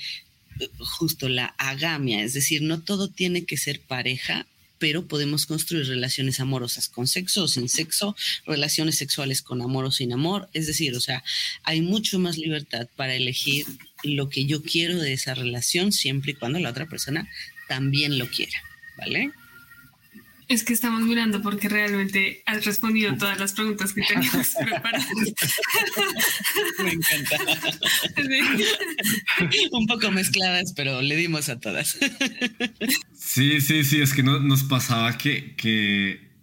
justo 0.80 1.30
la 1.30 1.48
agamia, 1.58 2.24
es 2.24 2.34
decir, 2.34 2.62
no 2.62 2.82
todo 2.82 3.08
tiene 3.08 3.46
que 3.46 3.58
ser 3.58 3.82
pareja, 3.82 4.46
pero 4.80 5.08
podemos 5.08 5.46
construir 5.46 5.88
relaciones 5.88 6.40
amorosas 6.40 6.90
con 6.90 7.08
sexo 7.08 7.44
o 7.44 7.48
sin 7.48 7.70
sexo, 7.70 8.16
relaciones 8.46 8.98
sexuales 8.98 9.42
con 9.42 9.62
amor 9.62 9.86
o 9.86 9.92
sin 9.92 10.12
amor, 10.12 10.50
es 10.54 10.68
decir, 10.68 10.94
o 10.96 11.00
sea, 11.00 11.24
hay 11.64 11.82
mucho 11.82 12.20
más 12.20 12.38
libertad 12.38 12.88
para 12.96 13.16
elegir 13.16 13.66
lo 14.04 14.30
que 14.30 14.46
yo 14.46 14.62
quiero 14.62 15.00
de 15.00 15.14
esa 15.14 15.36
relación 15.36 15.92
siempre 15.92 16.32
y 16.32 16.36
cuando 16.36 16.60
la 16.60 16.70
otra 16.70 16.88
persona 16.88 17.30
también 17.70 18.20
lo 18.20 18.28
quiera, 18.28 18.62
¿vale? 18.98 19.32
Es 20.48 20.64
que 20.64 20.74
estamos 20.74 21.02
mirando 21.04 21.42
porque 21.42 21.70
realmente 21.70 22.44
has 22.46 22.66
respondido 22.66 23.16
todas 23.18 23.40
las 23.40 23.54
preguntas 23.54 23.94
que 23.94 24.02
teníamos 24.02 24.54
preparadas. 24.60 25.08
Me 26.84 26.92
encanta. 26.92 27.38
Un 29.72 29.88
poco 29.88 30.12
mezcladas, 30.12 30.74
pero 30.76 31.02
le 31.02 31.16
dimos 31.16 31.50
a 31.50 31.60
todas. 31.60 31.98
Sí, 33.14 33.62
sí, 33.62 33.84
sí, 33.84 34.02
es 34.02 34.14
que 34.14 34.24
nos 34.24 34.64
pasaba 34.64 35.18
que, 35.18 35.56
que 35.56 36.34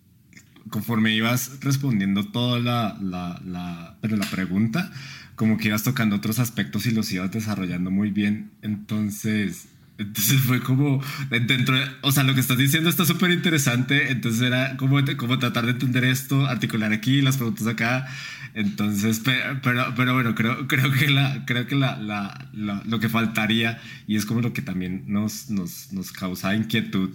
conforme 0.71 1.15
ibas 1.15 1.61
respondiendo 1.61 2.27
toda 2.31 2.59
la, 2.59 2.99
la, 3.01 3.41
la, 3.45 3.99
pero 4.01 4.17
la 4.17 4.29
pregunta, 4.31 4.91
como 5.35 5.59
que 5.59 5.69
ibas 5.69 5.83
tocando 5.83 6.17
otros 6.17 6.39
aspectos 6.39 6.87
y 6.87 6.93
los 6.93 7.11
ibas 7.13 7.31
desarrollando 7.31 7.91
muy 7.91 8.11
bien. 8.11 8.53
Entonces, 8.63 9.69
entonces 10.01 10.41
fue 10.41 10.61
como, 10.61 11.03
dentro 11.29 11.77
o 12.01 12.11
sea, 12.11 12.25
lo 12.25 12.35
que 12.35 12.41
estás 12.41 12.57
diciendo 12.57 12.89
está 12.89 13.05
súper 13.05 13.31
interesante, 13.31 14.11
entonces 14.11 14.41
era 14.41 14.77
como, 14.79 14.99
como 15.19 15.39
tratar 15.39 15.67
de 15.67 15.73
entender 15.73 16.05
esto, 16.05 16.47
articular 16.47 16.93
aquí, 16.93 17.21
las 17.21 17.37
preguntas 17.37 17.67
acá, 17.67 18.09
entonces, 18.55 19.21
pero, 19.25 19.95
pero, 19.95 20.15
bueno, 20.15 20.35
creo, 20.35 20.67
creo 20.67 20.91
que, 20.91 21.09
la, 21.09 21.45
creo 21.45 21.67
que 21.67 21.75
la, 21.77 21.97
la, 21.99 22.83
lo 22.87 22.99
que 22.99 23.11
faltaría, 23.11 23.79
y 24.07 24.17
es 24.17 24.25
como 24.25 24.41
lo 24.41 24.55
que 24.55 24.63
también 24.63 25.05
nos, 25.07 25.51
nos, 25.51 25.93
nos 25.93 26.13
causa 26.13 26.55
inquietud, 26.55 27.11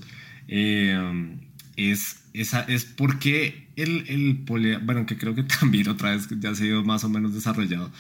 eh, 0.48 1.36
es, 1.76 2.24
es 2.34 2.86
porque 2.86 3.68
el, 3.76 4.06
el 4.08 4.38
poliamor, 4.46 4.86
bueno, 4.86 5.06
que 5.08 5.18
creo 5.18 5.34
que 5.34 5.44
también 5.44 5.90
otra 5.90 6.12
vez 6.12 6.28
ya 6.40 6.52
ha 6.52 6.56
sido 6.56 6.84
más 6.84 7.04
o 7.04 7.10
menos 7.10 7.34
desarrollado, 7.34 7.92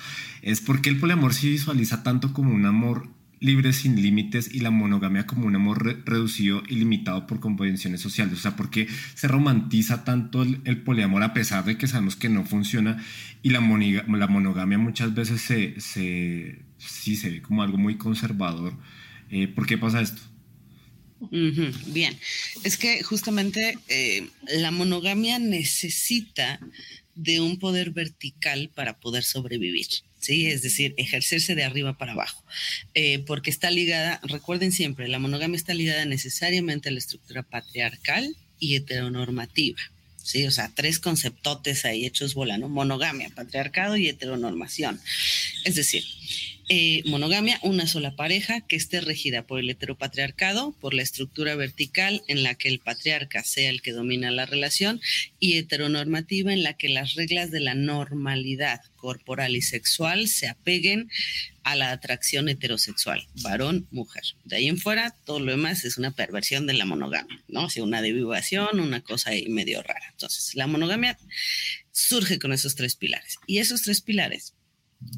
es 0.44 0.62
porque 0.62 0.92
el 0.92 1.00
poliamor 1.00 1.34
se 1.34 1.48
visualiza 1.50 2.04
tanto 2.04 2.34
como 2.34 2.54
un 2.54 2.68
amor 2.68 3.10
libre 3.39 3.74
sin 3.74 4.01
límites 4.01 4.50
y 4.54 4.60
la 4.60 4.72
monogamia 4.72 5.25
como 5.25 5.48
un 5.48 5.56
amor 5.56 6.04
reducido 6.06 6.63
y 6.68 6.75
limitado 6.75 7.27
por 7.27 7.39
convenciones 7.39 8.01
sociales. 8.01 8.36
O 8.36 8.42
sea, 8.42 8.56
porque 8.56 8.88
se 9.13 9.27
romantiza 9.27 10.04
tanto 10.04 10.44
el, 10.44 10.82
poliamor 10.84 11.24
a 11.24 11.34
pesar 11.34 11.65
de 11.65 11.77
que 11.77 11.88
sabemos 11.88 12.15
que 12.15 12.30
no 12.30 12.46
funciona 12.46 13.04
y 13.42 13.50
la, 13.50 13.60
la 13.60 14.27
monogamia 14.27 14.77
muchas 14.77 15.13
veces 15.13 15.42
se, 15.42 15.80
se, 15.80 16.60
sí 16.77 17.15
se 17.15 17.30
ve 17.30 17.42
como 17.42 17.63
algo 17.63 17.77
muy 17.77 17.98
conservador. 17.98 18.77
Eh, 19.30 19.48
¿Por 19.48 19.65
qué 19.65 19.77
pasa 19.77 20.01
esto? 20.01 20.22
Bien, 21.88 22.18
es 22.63 22.77
que 22.77 23.01
justamente 23.01 23.77
eh, 23.88 24.27
la 24.48 24.72
monogamia 24.72 25.39
necesita 25.39 26.60
de 27.15 27.39
un 27.39 27.58
poder 27.58 27.92
vertical 27.92 28.70
para 28.75 29.00
poder 29.00 29.24
sobrevivir. 29.24 29.88
¿Sí? 30.20 30.48
Es 30.48 30.62
decir, 30.62 30.94
ejercerse 30.98 31.56
de 31.56 31.64
arriba 31.64 31.98
para 31.98 32.14
abajo, 32.14 32.44
eh, 32.94 33.20
porque 33.20 33.50
está 33.50 33.72
ligada, 33.72 34.20
recuerden 34.24 34.72
siempre, 34.72 35.08
la 35.08 35.20
monogamia 35.20 35.58
está 35.58 35.74
ligada 35.74 36.06
necesariamente 36.06 36.90
a 36.90 36.92
la 36.92 37.00
estructura 37.00 37.44
patriarcal 37.44 38.36
y 38.60 38.76
heteronormativa. 38.76 39.80
¿sí? 40.26 40.46
O 40.48 40.52
sea, 40.52 40.72
tres 40.74 41.00
conceptotes 41.00 41.86
ahí 41.86 42.06
hechos 42.06 42.34
bola, 42.34 42.58
¿no? 42.58 42.68
Monogamia, 42.68 43.30
patriarcado 43.30 43.96
y 43.96 44.10
heteronormación. 44.10 45.00
Es 45.64 45.76
decir, 45.76 46.04
eh, 46.68 47.04
monogamia, 47.06 47.60
una 47.62 47.86
sola 47.86 48.16
pareja 48.16 48.62
que 48.62 48.76
esté 48.76 49.00
regida 49.00 49.46
por 49.46 49.60
el 49.60 49.70
heteropatriarcado, 49.70 50.74
por 50.80 50.96
la 50.96 51.04
estructura 51.04 51.56
vertical 51.56 52.24
en 52.28 52.42
la 52.42 52.56
que 52.56 52.70
el 52.70 52.80
patriarca 52.80 53.44
sea 53.44 53.70
el 53.70 53.84
que 53.84 53.92
domina 53.92 54.32
la 54.32 54.48
relación 54.48 55.00
y 55.40 55.58
heteronormativa 55.58 56.52
en 56.52 56.64
la 56.64 56.74
que 56.74 56.90
las 56.90 57.14
reglas 57.14 57.52
de 57.52 57.60
la 57.60 57.76
normalidad 57.76 58.82
corporal 58.96 59.56
y 59.56 59.62
sexual 59.62 60.28
se 60.28 60.48
apeguen 60.48 61.12
a 61.64 61.76
la 61.76 61.92
atracción 61.92 62.50
heterosexual, 62.50 63.28
varón, 63.44 63.88
mujer. 63.92 64.24
De 64.44 64.56
ahí 64.56 64.68
en 64.68 64.80
fuera, 64.80 65.16
todo 65.26 65.40
lo 65.40 65.52
demás 65.52 65.86
es 65.86 66.00
una 66.00 66.12
perversión 66.12 66.66
de 66.66 66.74
la 66.74 66.86
monogamia, 66.86 67.44
¿no? 67.48 67.68
O 67.68 67.84
una 67.84 68.02
devivación, 68.02 68.80
una 68.80 69.02
cosa 69.02 69.32
ahí 69.32 69.48
medio 69.50 69.84
rara. 69.84 70.08
Entonces, 70.10 70.56
la 70.56 70.66
monogamia 70.66 71.18
surge 71.92 72.40
con 72.40 72.54
esos 72.54 72.74
tres 72.76 72.96
pilares. 72.96 73.38
Y 73.46 73.60
esos 73.60 73.84
tres 73.84 74.02
pilares 74.02 74.55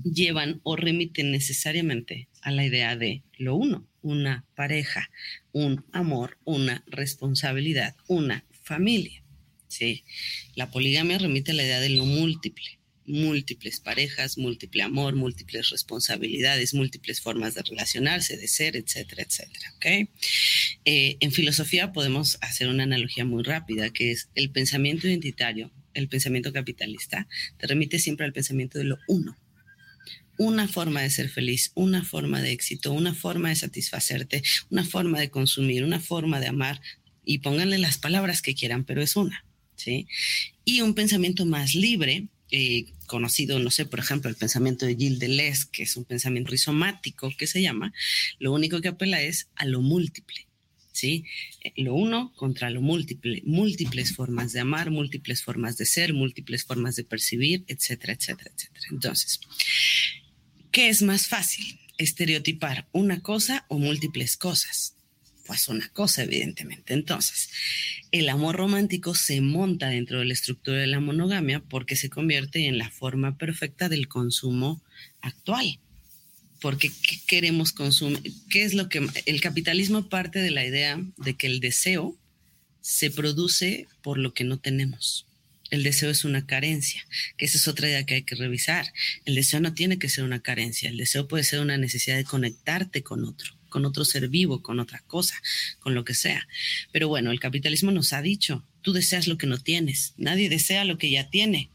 llevan 0.03 0.59
o 0.63 0.75
remiten 0.75 1.31
necesariamente 1.31 2.27
a 2.41 2.51
la 2.51 2.65
idea 2.65 2.95
de 2.95 3.23
lo 3.37 3.55
uno, 3.55 3.87
una 4.01 4.45
pareja, 4.55 5.09
un 5.51 5.85
amor, 5.91 6.37
una 6.45 6.83
responsabilidad, 6.87 7.95
una 8.07 8.45
familia. 8.63 9.23
¿sí? 9.67 10.03
La 10.55 10.69
poligamia 10.69 11.17
remite 11.17 11.51
a 11.51 11.55
la 11.55 11.63
idea 11.63 11.79
de 11.79 11.89
lo 11.89 12.05
múltiple, 12.05 12.79
múltiples 13.05 13.79
parejas, 13.79 14.37
múltiple 14.37 14.83
amor, 14.83 15.15
múltiples 15.15 15.69
responsabilidades, 15.69 16.73
múltiples 16.73 17.21
formas 17.21 17.55
de 17.55 17.63
relacionarse, 17.63 18.37
de 18.37 18.47
ser, 18.47 18.75
etcétera, 18.75 19.23
etcétera. 19.23 19.73
¿okay? 19.75 20.09
Eh, 20.85 21.17
en 21.19 21.31
filosofía 21.31 21.93
podemos 21.93 22.37
hacer 22.41 22.67
una 22.67 22.83
analogía 22.83 23.25
muy 23.25 23.43
rápida, 23.43 23.91
que 23.91 24.11
es 24.11 24.29
el 24.35 24.51
pensamiento 24.51 25.07
identitario, 25.07 25.71
el 25.93 26.09
pensamiento 26.09 26.53
capitalista, 26.53 27.27
te 27.57 27.67
remite 27.67 27.97
siempre 27.97 28.25
al 28.25 28.33
pensamiento 28.33 28.77
de 28.77 28.85
lo 28.85 28.99
uno 29.07 29.37
una 30.37 30.67
forma 30.67 31.01
de 31.01 31.09
ser 31.09 31.29
feliz, 31.29 31.71
una 31.75 32.03
forma 32.03 32.41
de 32.41 32.51
éxito, 32.51 32.91
una 32.93 33.13
forma 33.13 33.49
de 33.49 33.55
satisfacerte, 33.55 34.43
una 34.69 34.83
forma 34.85 35.19
de 35.19 35.29
consumir, 35.29 35.83
una 35.83 35.99
forma 35.99 36.39
de 36.39 36.47
amar, 36.47 36.81
y 37.27 37.39
pónganle 37.39 37.77
las 37.77 37.97
palabras 37.97 38.41
que 38.41 38.55
quieran, 38.55 38.85
pero 38.85 39.01
es 39.01 39.15
una, 39.15 39.45
¿sí? 39.75 40.07
Y 40.63 40.81
un 40.81 40.95
pensamiento 40.95 41.45
más 41.45 41.75
libre, 41.75 42.27
eh, 42.49 42.85
conocido, 43.05 43.59
no 43.59 43.69
sé, 43.69 43.85
por 43.85 43.99
ejemplo, 43.99 44.29
el 44.29 44.37
pensamiento 44.37 44.85
de 44.85 44.95
Gilles 44.95 45.19
Deleuze, 45.19 45.65
que 45.71 45.83
es 45.83 45.97
un 45.97 46.05
pensamiento 46.05 46.51
rizomático, 46.51 47.31
que 47.37 47.45
se 47.45 47.61
llama, 47.61 47.93
lo 48.39 48.53
único 48.53 48.79
que 48.79 48.87
apela 48.87 49.21
es 49.21 49.49
a 49.55 49.65
lo 49.65 49.81
múltiple. 49.81 50.47
¿Sí? 50.93 51.25
Eh, 51.63 51.73
lo 51.83 51.93
uno 51.93 52.33
contra 52.35 52.71
lo 52.71 52.81
múltiple, 52.81 53.43
múltiples 53.45 54.15
formas 54.15 54.51
de 54.51 54.61
amar, 54.61 54.89
múltiples 54.89 55.43
formas 55.43 55.77
de 55.77 55.85
ser, 55.85 56.11
múltiples 56.15 56.65
formas 56.65 56.95
de 56.95 57.03
percibir, 57.03 57.63
etcétera, 57.67 58.13
etcétera, 58.13 58.49
etcétera. 58.55 58.87
Entonces, 58.89 59.39
¿Qué 60.77 60.89
es 60.89 61.01
más 61.01 61.25
fácil? 61.25 61.79
¿Estereotipar 61.97 62.87
una 62.91 63.23
cosa 63.23 63.65
o 63.67 63.79
múltiples 63.79 64.37
cosas? 64.37 64.93
Pues 65.47 65.69
una 65.69 65.89
cosa, 65.89 66.21
evidentemente. 66.21 66.93
Entonces, 66.93 67.49
el 68.11 68.29
amor 68.29 68.57
romántico 68.57 69.15
se 69.15 69.41
monta 69.41 69.89
dentro 69.89 70.19
de 70.19 70.25
la 70.25 70.33
estructura 70.33 70.77
de 70.77 70.85
la 70.85 70.99
monogamia 70.99 71.61
porque 71.61 71.95
se 71.95 72.11
convierte 72.11 72.67
en 72.67 72.77
la 72.77 72.91
forma 72.91 73.39
perfecta 73.39 73.89
del 73.89 74.07
consumo 74.07 74.79
actual. 75.21 75.79
Porque 76.61 76.89
¿qué 76.89 77.21
queremos 77.25 77.73
consumir? 77.73 78.31
¿Qué 78.51 78.63
es 78.63 78.75
lo 78.75 78.87
que 78.87 79.03
el 79.25 79.41
capitalismo 79.41 80.09
parte 80.09 80.37
de 80.37 80.51
la 80.51 80.63
idea 80.63 81.03
de 81.17 81.33
que 81.33 81.47
el 81.47 81.59
deseo 81.59 82.15
se 82.81 83.09
produce 83.09 83.87
por 84.03 84.19
lo 84.19 84.35
que 84.35 84.43
no 84.43 84.59
tenemos? 84.59 85.26
El 85.69 85.83
deseo 85.83 86.09
es 86.09 86.23
una 86.23 86.45
carencia, 86.45 87.05
que 87.37 87.45
esa 87.45 87.57
es 87.57 87.67
otra 87.67 87.89
idea 87.89 88.05
que 88.05 88.15
hay 88.15 88.23
que 88.23 88.35
revisar. 88.35 88.93
El 89.25 89.35
deseo 89.35 89.59
no 89.59 89.73
tiene 89.73 89.99
que 89.99 90.09
ser 90.09 90.23
una 90.23 90.41
carencia, 90.41 90.89
el 90.89 90.97
deseo 90.97 91.27
puede 91.27 91.43
ser 91.43 91.59
una 91.59 91.77
necesidad 91.77 92.15
de 92.15 92.23
conectarte 92.23 93.03
con 93.03 93.25
otro, 93.25 93.53
con 93.69 93.85
otro 93.85 94.05
ser 94.05 94.29
vivo, 94.29 94.61
con 94.61 94.79
otra 94.79 94.99
cosa, 95.07 95.35
con 95.79 95.93
lo 95.93 96.05
que 96.05 96.13
sea. 96.13 96.47
Pero 96.91 97.07
bueno, 97.07 97.31
el 97.31 97.39
capitalismo 97.39 97.91
nos 97.91 98.13
ha 98.13 98.21
dicho, 98.21 98.65
tú 98.81 98.93
deseas 98.93 99.27
lo 99.27 99.37
que 99.37 99.47
no 99.47 99.57
tienes, 99.57 100.13
nadie 100.17 100.49
desea 100.49 100.85
lo 100.85 100.97
que 100.97 101.09
ya 101.09 101.29
tiene. 101.29 101.69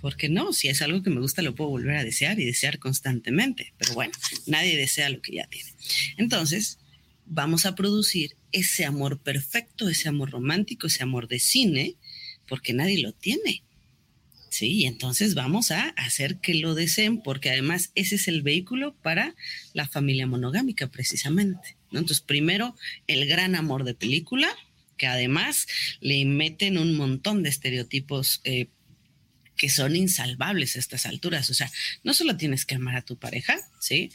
Porque 0.00 0.28
no, 0.28 0.52
si 0.52 0.66
es 0.66 0.82
algo 0.82 1.02
que 1.02 1.10
me 1.10 1.20
gusta 1.20 1.42
lo 1.42 1.54
puedo 1.54 1.70
volver 1.70 1.96
a 1.96 2.04
desear 2.04 2.40
y 2.40 2.44
desear 2.44 2.80
constantemente. 2.80 3.72
Pero 3.78 3.94
bueno, 3.94 4.12
nadie 4.46 4.76
desea 4.76 5.08
lo 5.10 5.22
que 5.22 5.34
ya 5.34 5.46
tiene. 5.46 5.70
Entonces, 6.16 6.80
vamos 7.24 7.66
a 7.66 7.74
producir 7.74 8.36
ese 8.50 8.84
amor 8.84 9.20
perfecto, 9.20 9.88
ese 9.88 10.08
amor 10.08 10.30
romántico, 10.30 10.88
ese 10.88 11.02
amor 11.02 11.28
de 11.28 11.38
cine, 11.38 11.96
porque 12.48 12.72
nadie 12.72 13.00
lo 13.02 13.12
tiene. 13.12 13.62
Sí, 14.52 14.84
entonces 14.84 15.34
vamos 15.34 15.70
a 15.70 15.88
hacer 15.96 16.36
que 16.36 16.52
lo 16.52 16.74
deseen, 16.74 17.22
porque 17.22 17.48
además 17.48 17.90
ese 17.94 18.16
es 18.16 18.28
el 18.28 18.42
vehículo 18.42 18.94
para 19.00 19.34
la 19.72 19.88
familia 19.88 20.26
monogámica, 20.26 20.88
precisamente. 20.88 21.76
Entonces, 21.90 22.20
primero, 22.20 22.76
el 23.06 23.26
gran 23.26 23.54
amor 23.54 23.84
de 23.84 23.94
película, 23.94 24.48
que 24.98 25.06
además 25.06 25.66
le 26.00 26.24
meten 26.26 26.76
un 26.76 26.96
montón 26.96 27.42
de 27.42 27.48
estereotipos 27.48 28.42
eh, 28.44 28.66
que 29.62 29.68
son 29.68 29.94
insalvables 29.94 30.74
a 30.74 30.80
estas 30.80 31.06
alturas. 31.06 31.48
O 31.48 31.54
sea, 31.54 31.70
no 32.02 32.14
solo 32.14 32.36
tienes 32.36 32.66
que 32.66 32.74
amar 32.74 32.96
a 32.96 33.02
tu 33.02 33.16
pareja, 33.16 33.60
¿sí? 33.78 34.10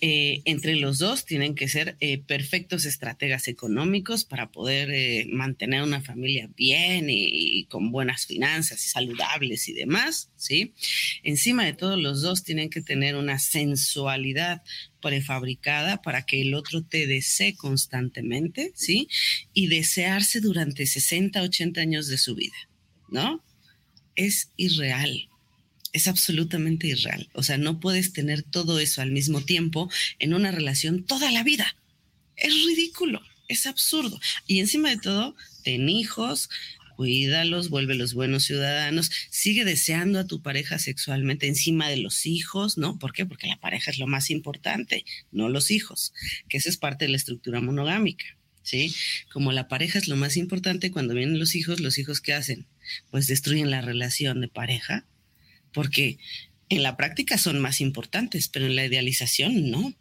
Eh, 0.00 0.42
entre 0.44 0.74
los 0.74 0.98
dos 0.98 1.24
tienen 1.24 1.54
que 1.54 1.68
ser 1.68 1.96
eh, 2.00 2.18
perfectos 2.18 2.84
estrategas 2.84 3.46
económicos 3.46 4.24
para 4.24 4.50
poder 4.50 4.90
eh, 4.90 5.24
mantener 5.30 5.84
una 5.84 6.00
familia 6.00 6.50
bien 6.56 7.06
y, 7.10 7.64
con 7.66 7.92
buenas 7.92 8.26
finanzas 8.26 8.84
y 8.84 8.88
saludables 8.88 9.68
y 9.68 9.72
demás, 9.72 10.30
¿sí? 10.36 10.74
Encima 11.22 11.64
de 11.64 11.74
todo, 11.74 11.96
los 11.96 12.20
dos 12.20 12.42
tienen 12.42 12.68
que 12.68 12.82
tener 12.82 13.14
una 13.14 13.38
sensualidad 13.38 14.62
prefabricada 15.00 16.02
para 16.02 16.26
que 16.26 16.42
el 16.42 16.54
otro 16.54 16.82
te 16.82 17.06
desee 17.06 17.54
constantemente, 17.54 18.72
¿sí? 18.74 19.06
Y 19.52 19.68
desearse 19.68 20.40
durante 20.40 20.86
60, 20.86 21.40
80 21.40 21.80
años 21.80 22.08
de 22.08 22.18
su 22.18 22.34
vida, 22.34 22.56
¿no? 23.08 23.44
Es 24.18 24.50
irreal. 24.56 25.28
Es 25.92 26.08
absolutamente 26.08 26.88
irreal. 26.88 27.30
O 27.32 27.42
sea, 27.42 27.56
no 27.56 27.80
puedes 27.80 28.12
tener 28.12 28.42
todo 28.42 28.80
eso 28.80 29.00
al 29.00 29.12
mismo 29.12 29.40
tiempo 29.40 29.90
en 30.18 30.34
una 30.34 30.50
relación 30.50 31.04
toda 31.04 31.30
la 31.30 31.44
vida. 31.44 31.76
Es 32.36 32.52
ridículo, 32.66 33.22
es 33.46 33.66
absurdo. 33.66 34.20
Y 34.46 34.58
encima 34.58 34.90
de 34.90 34.98
todo, 34.98 35.36
ten 35.62 35.88
hijos, 35.88 36.50
cuídalos, 36.96 37.70
vuelve 37.70 37.94
los 37.94 38.12
buenos 38.12 38.44
ciudadanos, 38.44 39.10
sigue 39.30 39.64
deseando 39.64 40.18
a 40.18 40.26
tu 40.26 40.42
pareja 40.42 40.80
sexualmente 40.80 41.46
encima 41.46 41.88
de 41.88 41.98
los 41.98 42.26
hijos, 42.26 42.76
¿no? 42.76 42.98
¿Por 42.98 43.12
qué? 43.12 43.24
Porque 43.24 43.46
la 43.46 43.60
pareja 43.60 43.92
es 43.92 43.98
lo 43.98 44.08
más 44.08 44.30
importante, 44.30 45.04
no 45.30 45.48
los 45.48 45.70
hijos, 45.70 46.12
que 46.48 46.58
esa 46.58 46.68
es 46.68 46.76
parte 46.76 47.04
de 47.04 47.12
la 47.12 47.16
estructura 47.16 47.60
monogámica, 47.60 48.24
¿sí? 48.62 48.92
Como 49.32 49.52
la 49.52 49.68
pareja 49.68 50.00
es 50.00 50.08
lo 50.08 50.16
más 50.16 50.36
importante, 50.36 50.90
cuando 50.90 51.14
vienen 51.14 51.38
los 51.38 51.54
hijos, 51.54 51.78
los 51.78 51.98
hijos 51.98 52.20
¿qué 52.20 52.34
hacen? 52.34 52.66
Pues 53.10 53.26
destruyen 53.26 53.70
la 53.70 53.80
relación 53.80 54.40
de 54.40 54.48
pareja, 54.48 55.04
porque 55.72 56.18
en 56.68 56.82
la 56.82 56.96
práctica 56.96 57.38
son 57.38 57.60
más 57.60 57.80
importantes, 57.80 58.48
pero 58.48 58.66
en 58.66 58.76
la 58.76 58.86
idealización 58.86 59.70
no. 59.70 59.94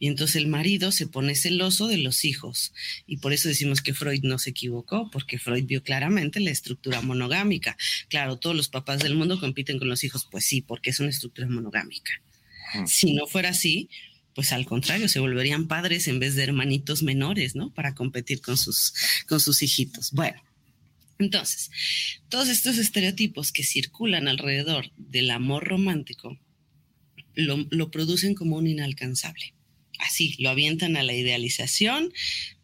Y 0.00 0.06
entonces 0.06 0.36
el 0.36 0.46
marido 0.46 0.92
se 0.92 1.08
pone 1.08 1.34
celoso 1.34 1.88
de 1.88 1.98
los 1.98 2.24
hijos. 2.24 2.72
Y 3.06 3.16
por 3.16 3.32
eso 3.32 3.48
decimos 3.48 3.82
que 3.82 3.94
Freud 3.94 4.22
no 4.22 4.38
se 4.38 4.50
equivocó, 4.50 5.10
porque 5.10 5.38
Freud 5.38 5.64
vio 5.64 5.82
claramente 5.82 6.38
la 6.38 6.50
estructura 6.50 7.00
monogámica. 7.00 7.76
Claro, 8.08 8.36
todos 8.36 8.54
los 8.54 8.68
papás 8.68 9.00
del 9.00 9.16
mundo 9.16 9.40
compiten 9.40 9.78
con 9.78 9.88
los 9.88 10.04
hijos, 10.04 10.26
pues 10.30 10.44
sí, 10.44 10.60
porque 10.60 10.90
es 10.90 11.00
una 11.00 11.10
estructura 11.10 11.48
monogámica. 11.48 12.12
Si 12.86 13.14
no 13.14 13.26
fuera 13.26 13.48
así, 13.48 13.88
pues 14.34 14.52
al 14.52 14.66
contrario, 14.66 15.08
se 15.08 15.18
volverían 15.18 15.66
padres 15.66 16.06
en 16.06 16.20
vez 16.20 16.36
de 16.36 16.44
hermanitos 16.44 17.02
menores, 17.02 17.56
¿no? 17.56 17.70
Para 17.70 17.94
competir 17.94 18.40
con 18.40 18.56
sus, 18.56 18.94
con 19.26 19.40
sus 19.40 19.62
hijitos. 19.62 20.12
Bueno, 20.12 20.40
entonces, 21.18 21.70
todos 22.28 22.48
estos 22.48 22.78
estereotipos 22.78 23.50
que 23.50 23.64
circulan 23.64 24.28
alrededor 24.28 24.92
del 24.96 25.30
amor 25.30 25.66
romántico 25.66 26.38
lo, 27.34 27.90
producen 27.90 28.34
como 28.34 28.56
un 28.56 28.66
inalcanzable. 28.66 29.54
Así, 29.98 30.34
lo 30.38 30.50
avientan 30.50 30.96
a 30.96 31.02
la 31.02 31.14
idealización, 31.14 32.12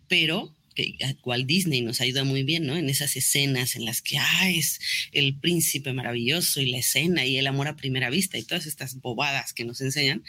pero 0.08 0.54
que 0.74 0.96
cual 1.20 1.46
Disney 1.46 1.82
nos 1.82 2.00
ayuda 2.00 2.24
muy 2.24 2.42
bien, 2.42 2.66
¿no? 2.66 2.76
En 2.76 2.88
esas 2.88 3.14
escenas 3.14 3.76
en 3.76 3.84
las 3.84 4.02
que 4.02 4.18
ah, 4.18 4.50
es 4.50 4.80
el 5.12 5.38
príncipe 5.38 5.92
maravilloso 5.92 6.60
y 6.60 6.66
la 6.66 6.78
escena 6.78 7.24
y 7.24 7.36
el 7.36 7.46
amor 7.46 7.68
a 7.68 7.76
primera 7.76 8.10
vista 8.10 8.38
y 8.38 8.42
todas 8.42 8.66
estas 8.66 9.00
bobadas 9.00 9.52
que 9.52 9.64
nos 9.64 9.80
enseñan, 9.80 10.24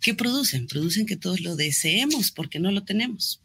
¿qué 0.00 0.14
producen? 0.14 0.66
Producen 0.66 1.06
que 1.06 1.16
todos 1.16 1.40
lo 1.40 1.54
deseemos 1.54 2.32
porque 2.32 2.58
no 2.58 2.72
lo 2.72 2.82
tenemos 2.82 3.40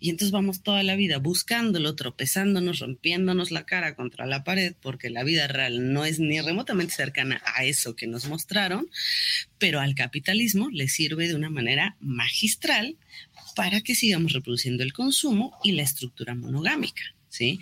Y 0.00 0.08
entonces 0.08 0.32
vamos 0.32 0.62
toda 0.62 0.82
la 0.82 0.96
vida 0.96 1.18
buscándolo, 1.18 1.94
tropezándonos, 1.94 2.78
rompiéndonos 2.78 3.50
la 3.50 3.66
cara 3.66 3.94
contra 3.94 4.24
la 4.24 4.44
pared, 4.44 4.74
porque 4.80 5.10
la 5.10 5.24
vida 5.24 5.46
real 5.46 5.92
no 5.92 6.06
es 6.06 6.18
ni 6.18 6.40
remotamente 6.40 6.94
cercana 6.94 7.42
a 7.54 7.64
eso 7.64 7.94
que 7.94 8.06
nos 8.06 8.26
mostraron, 8.26 8.88
pero 9.58 9.78
al 9.78 9.94
capitalismo 9.94 10.70
le 10.70 10.88
sirve 10.88 11.28
de 11.28 11.34
una 11.34 11.50
manera 11.50 11.96
magistral 12.00 12.96
para 13.54 13.82
que 13.82 13.94
sigamos 13.94 14.32
reproduciendo 14.32 14.82
el 14.82 14.94
consumo 14.94 15.52
y 15.62 15.72
la 15.72 15.82
estructura 15.82 16.34
monogámica, 16.34 17.02
¿sí? 17.28 17.60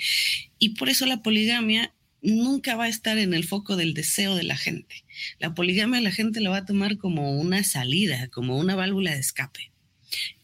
Y 0.61 0.71
por 0.71 0.89
eso 0.89 1.07
la 1.07 1.23
poligamia 1.23 1.93
nunca 2.23 2.77
va 2.77 2.85
a 2.85 2.89
estar 2.89 3.19
en 3.19 3.35
el 3.35 3.45
foco 3.45 3.75
del 3.75 3.95
deseo 3.95 4.37
de 4.37 4.45
la 4.45 4.57
gente. 4.57 5.05
La 5.41 5.55
poligamia 5.55 6.01
la 6.01 6.13
gente 6.13 6.41
lo 6.41 6.51
va 6.51 6.59
a 6.59 6.67
tomar 6.67 6.99
como 6.99 7.33
una 7.33 7.65
salida, 7.65 8.29
como 8.29 8.59
una 8.59 8.77
válvula 8.77 9.13
de 9.13 9.21
escape 9.21 9.73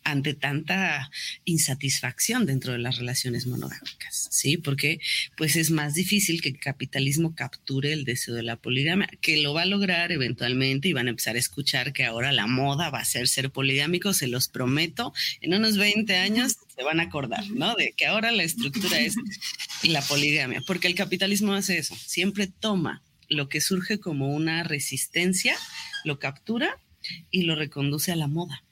ante 0.04 0.34
tanta 0.34 1.10
insatisfacción 1.44 2.46
dentro 2.46 2.72
de 2.72 2.78
las 2.78 2.98
relaciones 2.98 3.46
monogámicas, 3.46 4.28
¿sí? 4.30 4.58
Porque 4.58 5.00
pues 5.36 5.56
es 5.56 5.70
más 5.70 5.94
difícil 5.94 6.42
que 6.42 6.50
el 6.50 6.60
capitalismo 6.60 7.34
capture 7.34 7.92
el 7.92 8.04
deseo 8.04 8.34
de 8.34 8.42
la 8.42 8.56
poligamia, 8.56 9.08
que 9.20 9.38
lo 9.38 9.54
va 9.54 9.62
a 9.62 9.66
lograr 9.66 10.12
eventualmente 10.12 10.88
y 10.88 10.92
van 10.92 11.06
a 11.06 11.10
empezar 11.10 11.36
a 11.36 11.38
escuchar 11.38 11.92
que 11.92 12.04
ahora 12.04 12.32
la 12.32 12.46
moda 12.46 12.90
va 12.90 13.00
a 13.00 13.04
ser 13.04 13.28
ser 13.28 13.50
poligámico, 13.50 14.12
se 14.12 14.28
los 14.28 14.48
prometo, 14.48 15.14
en 15.40 15.54
unos 15.54 15.78
20 15.78 16.14
años 16.16 16.56
se 16.76 16.82
van 16.82 17.00
a 17.00 17.04
acordar, 17.04 17.48
¿no? 17.50 17.74
De 17.74 17.94
que 17.96 18.06
ahora 18.06 18.30
la 18.30 18.42
estructura 18.42 19.00
es 19.00 19.14
la 19.82 20.02
poligamia, 20.02 20.62
porque 20.66 20.86
el 20.86 20.94
capitalismo 20.94 21.54
hace 21.54 21.78
eso, 21.78 21.96
siempre 21.96 22.46
toma 22.46 23.02
lo 23.28 23.48
que 23.48 23.62
surge 23.62 23.98
como 23.98 24.34
una 24.34 24.64
resistencia, 24.64 25.56
lo 26.04 26.18
captura 26.18 26.78
y 27.30 27.42
lo 27.42 27.54
reconduce 27.54 28.12
a 28.12 28.16
la 28.16 28.28
moda 28.28 28.63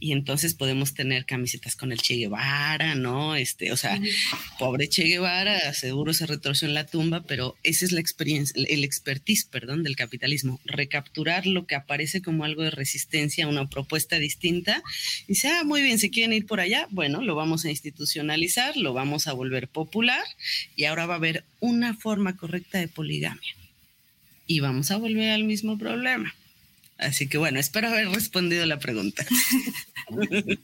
y 0.00 0.12
entonces 0.12 0.54
podemos 0.54 0.94
tener 0.94 1.24
camisetas 1.24 1.74
con 1.74 1.90
el 1.90 2.00
Che 2.00 2.14
Guevara, 2.14 2.94
¿no? 2.94 3.34
Este, 3.34 3.72
o 3.72 3.76
sea, 3.76 4.00
pobre 4.58 4.88
Che 4.88 5.04
Guevara, 5.04 5.72
seguro 5.74 6.12
se 6.14 6.26
retorció 6.26 6.68
en 6.68 6.74
la 6.74 6.86
tumba, 6.86 7.22
pero 7.22 7.56
esa 7.62 7.84
es 7.84 7.92
la 7.92 8.00
experiencia, 8.00 8.62
el 8.68 8.84
expertise, 8.84 9.46
perdón, 9.46 9.82
del 9.82 9.96
capitalismo, 9.96 10.60
recapturar 10.64 11.46
lo 11.46 11.66
que 11.66 11.74
aparece 11.74 12.22
como 12.22 12.44
algo 12.44 12.62
de 12.62 12.70
resistencia, 12.70 13.48
una 13.48 13.68
propuesta 13.68 14.18
distinta, 14.18 14.82
y 15.26 15.32
dice, 15.32 15.48
ah, 15.48 15.64
muy 15.64 15.82
bien, 15.82 15.98
se 15.98 16.10
quieren 16.10 16.32
ir 16.32 16.46
por 16.46 16.60
allá, 16.60 16.86
bueno, 16.90 17.22
lo 17.22 17.34
vamos 17.34 17.64
a 17.64 17.70
institucionalizar, 17.70 18.76
lo 18.76 18.92
vamos 18.92 19.26
a 19.26 19.32
volver 19.32 19.68
popular, 19.68 20.24
y 20.76 20.84
ahora 20.84 21.06
va 21.06 21.14
a 21.14 21.18
haber 21.18 21.44
una 21.60 21.94
forma 21.94 22.36
correcta 22.36 22.78
de 22.78 22.88
poligamia. 22.88 23.56
Y 24.46 24.60
vamos 24.60 24.90
a 24.90 24.96
volver 24.96 25.30
al 25.30 25.44
mismo 25.44 25.76
problema 25.76 26.34
Así 26.98 27.28
que 27.28 27.38
bueno, 27.38 27.60
espero 27.60 27.88
haber 27.88 28.08
respondido 28.10 28.66
la 28.66 28.78
pregunta. 28.78 29.24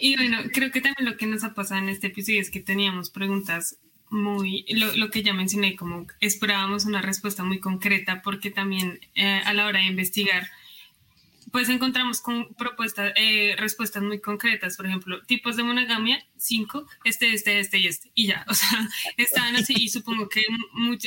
y 0.00 0.16
bueno, 0.16 0.38
creo 0.52 0.72
que 0.72 0.80
también 0.80 1.08
lo 1.08 1.16
que 1.16 1.26
nos 1.26 1.44
ha 1.44 1.54
pasado 1.54 1.80
en 1.80 1.88
este 1.88 2.08
episodio 2.08 2.40
es 2.40 2.50
que 2.50 2.60
teníamos 2.60 3.10
preguntas 3.10 3.78
muy, 4.10 4.64
lo, 4.68 5.10
que 5.10 5.22
ya 5.22 5.32
mencioné, 5.32 5.76
como 5.76 6.06
esperábamos 6.20 6.84
una 6.84 7.00
respuesta 7.02 7.44
muy 7.44 7.60
concreta, 7.60 8.22
porque 8.22 8.50
también 8.50 9.00
eh, 9.14 9.40
a 9.44 9.52
la 9.52 9.66
hora 9.66 9.80
de 9.80 9.86
investigar, 9.86 10.48
pues 11.52 11.68
encontramos 11.68 12.20
con 12.20 12.54
propuestas, 12.54 13.12
eh, 13.16 13.54
respuestas 13.56 14.02
muy 14.02 14.20
concretas, 14.20 14.76
por 14.76 14.86
ejemplo, 14.86 15.22
tipos 15.26 15.56
de 15.56 15.62
monogamia, 15.62 16.24
cinco, 16.36 16.86
este, 17.04 17.32
este, 17.32 17.60
este 17.60 17.78
y 17.78 17.86
este, 17.86 18.10
y 18.14 18.26
ya, 18.26 18.44
o 18.48 18.54
sea, 18.54 18.88
están 19.16 19.56
así, 19.56 19.74
y 19.76 19.88
supongo 19.88 20.28
que 20.28 20.42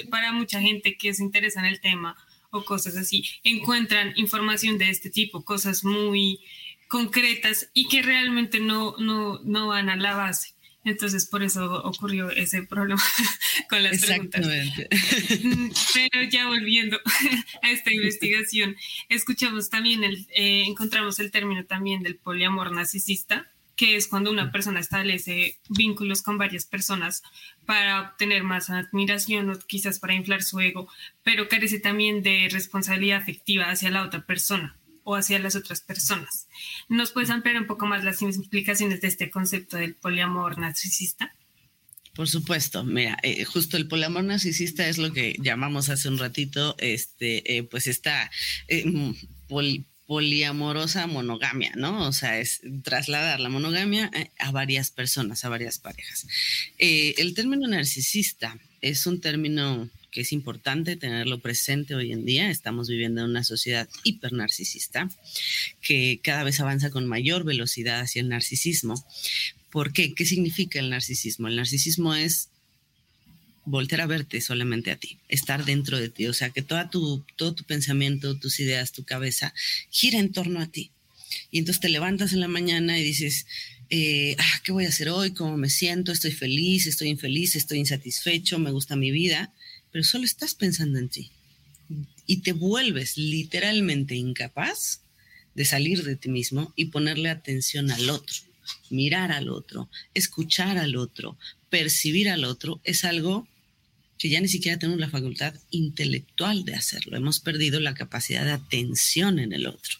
para 0.10 0.32
mucha 0.32 0.62
gente 0.62 0.98
que 0.98 1.14
se 1.14 1.24
interesa 1.24 1.60
en 1.60 1.68
el 1.68 1.82
tema, 1.82 2.16
o 2.52 2.64
cosas 2.64 2.98
así, 2.98 3.24
encuentran 3.44 4.14
información 4.16 4.78
de 4.78 4.90
este 4.90 5.10
tipo, 5.10 5.44
cosas 5.44 5.84
muy 5.84 6.40
concretas 6.88 7.70
y 7.74 7.88
que 7.88 8.02
realmente 8.02 8.60
no, 8.60 8.96
no, 8.98 9.40
no 9.44 9.68
van 9.68 9.90
a 9.90 9.96
la 9.96 10.16
base. 10.16 10.54
Entonces, 10.86 11.28
por 11.28 11.44
eso 11.44 11.84
ocurrió 11.84 12.32
ese 12.32 12.64
problema 12.64 13.04
con 13.70 13.84
las 13.84 14.02
preguntas. 14.02 14.46
Mm, 14.46 15.70
pero 15.94 16.30
ya 16.30 16.48
volviendo 16.48 16.98
a 17.62 17.72
esta 17.72 17.92
investigación, 17.92 18.76
escuchamos 19.10 19.70
también, 19.70 20.04
el, 20.04 20.26
eh, 20.34 20.64
encontramos 20.66 21.20
el 21.20 21.32
término 21.32 21.66
también 21.66 22.02
del 22.02 22.16
poliamor 22.16 22.72
narcisista, 22.72 23.52
que 23.80 23.96
es 23.96 24.10
cuando 24.10 24.30
una 24.30 24.52
persona 24.52 24.82
establece 24.82 25.58
vínculos 25.70 26.22
con 26.22 26.38
varias 26.38 26.66
personas 26.66 27.24
para 27.66 28.02
obtener 28.02 28.44
más 28.44 28.70
admiración 28.70 29.50
o 29.50 29.58
quizás 29.58 30.00
para 30.00 30.16
inflar 30.16 30.44
su 30.44 30.60
ego, 30.60 30.90
pero 31.24 31.48
carece 31.48 31.80
también 31.80 32.22
de 32.22 32.50
responsabilidad 32.52 33.22
afectiva 33.22 33.72
hacia 33.72 33.90
la 33.90 34.04
otra 34.04 34.26
persona 34.26 34.78
o 35.06 35.16
hacia 35.16 35.40
las 35.40 35.56
otras 35.56 35.80
personas. 35.80 36.50
¿Nos 36.90 37.12
puedes 37.12 37.30
ampliar 37.30 37.56
un 37.56 37.68
poco 37.68 37.86
más 37.86 38.04
las 38.04 38.22
implicaciones 38.22 39.00
de 39.00 39.08
este 39.08 39.32
concepto 39.32 39.78
del 39.78 39.96
poliamor 39.96 40.58
narcisista? 40.58 41.34
Por 42.16 42.28
supuesto, 42.28 42.84
mira, 42.84 43.18
eh, 43.24 43.46
justo 43.46 43.78
el 43.78 43.88
poliamor 43.88 44.26
narcisista 44.26 44.90
es 44.90 44.98
lo 44.98 45.14
que 45.14 45.38
llamamos 45.40 45.88
hace 45.88 46.10
un 46.10 46.18
ratito, 46.18 46.76
este, 46.80 47.56
eh, 47.56 47.64
pues 47.64 47.88
esta 47.88 48.30
eh, 48.68 48.84
poliamorosa 50.10 51.06
monogamia, 51.06 51.72
¿no? 51.76 52.08
O 52.08 52.12
sea, 52.12 52.40
es 52.40 52.62
trasladar 52.82 53.40
la 53.40 53.50
monogamia 53.50 54.10
eh, 54.16 54.32
a 54.40 54.50
varias 54.50 54.90
personas, 54.90 55.46
a 55.46 55.50
varias 55.50 55.78
parejas. 55.78 56.26
Eh, 56.80 57.14
el 57.20 57.36
término 57.36 57.68
narcisista 57.68 58.58
es 58.82 59.06
un 59.06 59.22
término 59.22 59.88
que 60.10 60.22
es 60.22 60.34
importante 60.34 60.96
tenerlo 60.96 61.42
presente 61.42 61.94
hoy 61.94 62.12
en 62.12 62.26
día. 62.26 62.50
Estamos 62.50 62.90
viviendo 62.90 63.22
en 63.22 63.30
una 63.30 63.44
sociedad 63.44 63.88
hipernarcisista 64.04 65.08
que 65.80 66.20
cada 66.24 66.44
vez 66.44 66.60
avanza 66.60 66.90
con 66.90 67.06
mayor 67.06 67.44
velocidad 67.44 68.00
hacia 68.00 68.24
el 68.24 68.30
narcisismo. 68.30 68.96
¿Por 69.70 69.94
qué? 69.94 70.16
¿Qué 70.16 70.26
significa 70.26 70.80
el 70.80 70.90
narcisismo? 70.90 71.50
El 71.50 71.56
narcisismo 71.56 72.16
es 72.16 72.49
voltear 73.70 74.02
a 74.02 74.08
verte 74.08 74.42
solamente 74.42 74.90
a 74.92 74.96
ti, 74.96 75.20
estar 75.28 75.64
dentro 75.64 76.00
de 76.00 76.10
ti, 76.10 76.26
o 76.26 76.34
sea, 76.34 76.50
que 76.50 76.62
toda 76.62 76.90
tu, 76.90 77.24
todo 77.36 77.54
tu 77.54 77.64
pensamiento, 77.64 78.38
tus 78.38 78.60
ideas, 78.60 78.92
tu 78.92 79.04
cabeza 79.04 79.54
gira 79.92 80.20
en 80.20 80.32
torno 80.32 80.60
a 80.60 80.68
ti. 80.68 80.92
Y 81.52 81.60
entonces 81.60 81.80
te 81.80 81.90
levantas 81.90 82.34
en 82.34 82.40
la 82.40 82.48
mañana 82.48 82.98
y 82.98 83.04
dices, 83.04 83.46
eh, 83.92 84.36
ah, 84.40 84.62
¿qué 84.64 84.72
voy 84.72 84.86
a 84.86 84.90
hacer 84.90 85.10
hoy? 85.10 85.32
¿Cómo 85.34 85.56
me 85.56 85.70
siento? 85.70 86.12
¿Estoy 86.12 86.32
feliz? 86.32 86.88
¿Estoy 86.88 87.10
infeliz? 87.10 87.56
¿Estoy 87.56 87.78
insatisfecho? 87.78 88.58
¿Me 88.58 88.72
gusta 88.72 88.96
mi 88.96 89.12
vida? 89.12 89.54
Pero 89.92 90.04
solo 90.04 90.26
estás 90.26 90.56
pensando 90.56 90.98
en 90.98 91.10
ti. 91.10 91.32
Y 92.26 92.38
te 92.38 92.54
vuelves 92.54 93.18
literalmente 93.18 94.16
incapaz 94.16 95.02
de 95.54 95.66
salir 95.66 96.04
de 96.04 96.16
ti 96.16 96.30
mismo 96.30 96.74
y 96.76 96.86
ponerle 96.86 97.30
atención 97.30 97.92
al 97.92 98.10
otro, 98.10 98.36
mirar 98.90 99.32
al 99.32 99.50
otro, 99.50 99.90
escuchar 100.14 100.78
al 100.78 100.96
otro, 100.96 101.38
percibir 101.70 102.30
al 102.30 102.46
otro, 102.46 102.82
es 102.84 103.04
algo 103.04 103.48
que 104.20 104.30
ya 104.30 104.42
ni 104.42 104.50
siquiera 104.50 104.78
tenemos 104.78 105.00
la 105.00 105.10
facultad 105.10 105.56
intelectual 105.72 106.66
de 106.66 106.76
hacerlo. 106.76 107.18
Hemos 107.18 107.40
perdido 107.40 107.80
la 107.80 107.96
capacidad 107.96 108.44
de 108.44 108.52
atención 108.52 109.40
en 109.40 109.54
el 109.54 109.66
otro. 109.66 109.98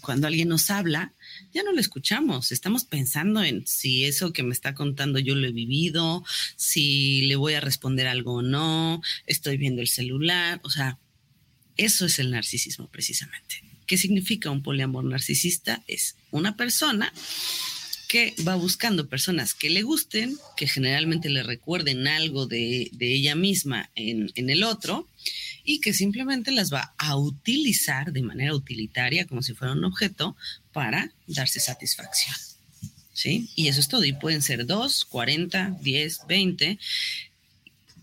Cuando 0.00 0.26
alguien 0.26 0.48
nos 0.48 0.68
habla, 0.70 1.14
ya 1.54 1.62
no 1.62 1.72
lo 1.72 1.80
escuchamos, 1.80 2.50
estamos 2.50 2.84
pensando 2.84 3.42
en 3.44 3.64
si 3.64 4.04
eso 4.04 4.32
que 4.32 4.42
me 4.42 4.52
está 4.52 4.74
contando 4.74 5.20
yo 5.20 5.36
lo 5.36 5.46
he 5.46 5.52
vivido, 5.52 6.24
si 6.56 7.22
le 7.26 7.36
voy 7.36 7.54
a 7.54 7.60
responder 7.60 8.08
algo 8.08 8.34
o 8.34 8.42
no, 8.42 9.00
estoy 9.26 9.56
viendo 9.56 9.80
el 9.80 9.88
celular, 9.88 10.60
o 10.64 10.70
sea, 10.70 10.98
eso 11.76 12.06
es 12.06 12.18
el 12.18 12.32
narcisismo 12.32 12.88
precisamente. 12.88 13.62
¿Qué 13.86 13.96
significa 13.96 14.50
un 14.50 14.64
poliamor 14.64 15.04
narcisista? 15.04 15.84
Es 15.86 16.16
una 16.32 16.56
persona 16.56 17.12
que 18.12 18.34
va 18.46 18.56
buscando 18.56 19.08
personas 19.08 19.54
que 19.54 19.70
le 19.70 19.80
gusten, 19.80 20.36
que 20.54 20.68
generalmente 20.68 21.30
le 21.30 21.42
recuerden 21.42 22.06
algo 22.06 22.46
de, 22.46 22.90
ella 23.00 23.34
misma 23.34 23.88
en, 23.94 24.30
el 24.50 24.64
otro 24.64 25.08
y 25.64 25.80
que 25.80 25.94
simplemente 25.94 26.50
las 26.50 26.70
va 26.70 26.92
a 26.98 27.16
utilizar 27.16 28.12
de 28.12 28.20
manera 28.20 28.54
utilitaria, 28.54 29.26
como 29.26 29.40
si 29.40 29.54
fuera 29.54 29.72
un 29.72 29.84
objeto, 29.84 30.36
para 30.74 31.10
darse 31.26 31.58
satisfacción. 31.58 32.36
¿Sí? 33.14 33.48
Y 33.56 33.68
eso 33.68 33.80
es 33.80 33.88
todo. 33.88 34.04
Y 34.04 34.12
pueden 34.12 34.42
ser 34.42 34.66
dos, 34.66 35.06
40, 35.06 35.78
10, 35.80 36.26
20. 36.28 36.78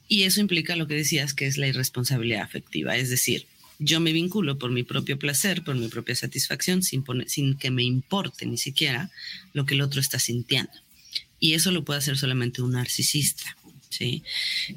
Y 0.08 0.24
eso 0.24 0.41
implica 0.41 0.76
lo 0.76 0.88
que 0.88 0.95
decías, 0.95 1.36
que 1.36 1.45
es 1.45 1.58
la 1.58 1.67
irresponsabilidad 1.67 2.41
afectiva. 2.41 2.95
Es 2.98 3.12
decir, 3.12 3.45
yo 3.80 4.02
me 4.02 4.12
vinculo 4.12 4.60
por 4.60 4.72
mi 4.72 4.84
propio 4.84 5.18
placer, 5.18 5.63
por 5.63 5.76
mi 5.76 5.88
propia 5.88 6.15
satisfacción, 6.15 6.84
sin, 6.84 7.04
que 7.58 7.72
me 7.72 7.84
importe 7.84 8.46
ni 8.46 8.58
siquiera 8.58 9.10
lo 9.54 9.65
que 9.65 9.76
el 9.76 9.82
otro 9.82 10.02
está 10.02 10.20
sintiendo. 10.20 10.74
Y 11.39 11.54
eso 11.54 11.72
lo 11.72 11.86
puede 11.86 12.00
hacer 12.00 12.18
solamente 12.18 12.62
un 12.62 12.74
narcisista. 12.74 13.56
¿sí? 13.89 14.24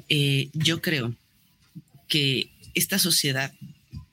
Eh, 0.07 0.49
yo 0.53 0.81
creo 0.81 1.13
que 2.07 2.49
esta 2.73 2.97
sociedad 2.97 3.53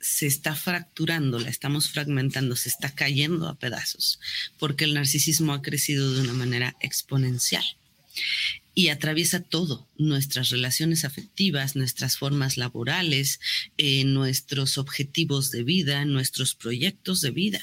se 0.00 0.26
está 0.26 0.56
fracturando, 0.56 1.38
la 1.38 1.50
estamos 1.50 1.90
fragmentando, 1.90 2.56
se 2.56 2.68
está 2.68 2.92
cayendo 2.92 3.48
a 3.48 3.54
pedazos, 3.54 4.18
porque 4.58 4.84
el 4.84 4.94
narcisismo 4.94 5.52
ha 5.52 5.62
crecido 5.62 6.12
de 6.14 6.22
una 6.22 6.32
manera 6.32 6.74
exponencial 6.80 7.64
y 8.74 8.88
atraviesa 8.88 9.40
todo, 9.40 9.88
nuestras 9.98 10.50
relaciones 10.50 11.04
afectivas, 11.04 11.76
nuestras 11.76 12.16
formas 12.16 12.56
laborales, 12.56 13.40
eh, 13.78 14.04
nuestros 14.04 14.78
objetivos 14.78 15.50
de 15.50 15.64
vida, 15.64 16.04
nuestros 16.04 16.54
proyectos 16.54 17.20
de 17.20 17.30
vida. 17.30 17.60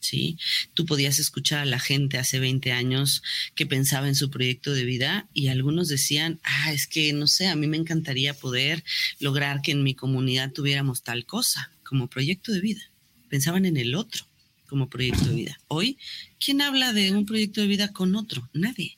¿sí? 0.00 0.38
Tú 0.74 0.84
podías 0.84 1.18
escuchar 1.18 1.60
a 1.60 1.64
la 1.64 1.80
gente 1.80 2.18
hace 2.18 2.38
20 2.38 2.72
años 2.72 3.22
que 3.54 3.66
pensaba 3.66 4.06
en 4.06 4.14
su 4.14 4.30
proyecto 4.30 4.72
de 4.74 4.84
vida 4.84 5.28
y 5.32 5.48
algunos 5.48 5.88
decían, 5.88 6.40
ah, 6.44 6.72
es 6.72 6.86
que 6.86 7.12
no 7.12 7.26
sé, 7.26 7.48
a 7.48 7.56
mí 7.56 7.66
me 7.66 7.78
encantaría 7.78 8.34
poder 8.34 8.84
lograr 9.18 9.62
que 9.62 9.72
en 9.72 9.82
mi 9.82 9.94
comunidad 9.94 10.52
tuviéramos 10.52 11.02
tal 11.02 11.24
cosa 11.24 11.72
como 11.82 12.08
proyecto 12.08 12.52
de 12.52 12.60
vida. 12.60 12.82
Pensaban 13.28 13.64
en 13.64 13.78
el 13.78 13.94
otro 13.94 14.26
como 14.66 14.88
proyecto 14.88 15.24
de 15.26 15.34
vida. 15.34 15.60
Hoy, 15.68 15.98
¿quién 16.38 16.60
habla 16.60 16.92
de 16.92 17.12
un 17.12 17.26
proyecto 17.26 17.60
de 17.60 17.66
vida 17.66 17.92
con 17.92 18.14
otro? 18.14 18.48
Nadie. 18.52 18.96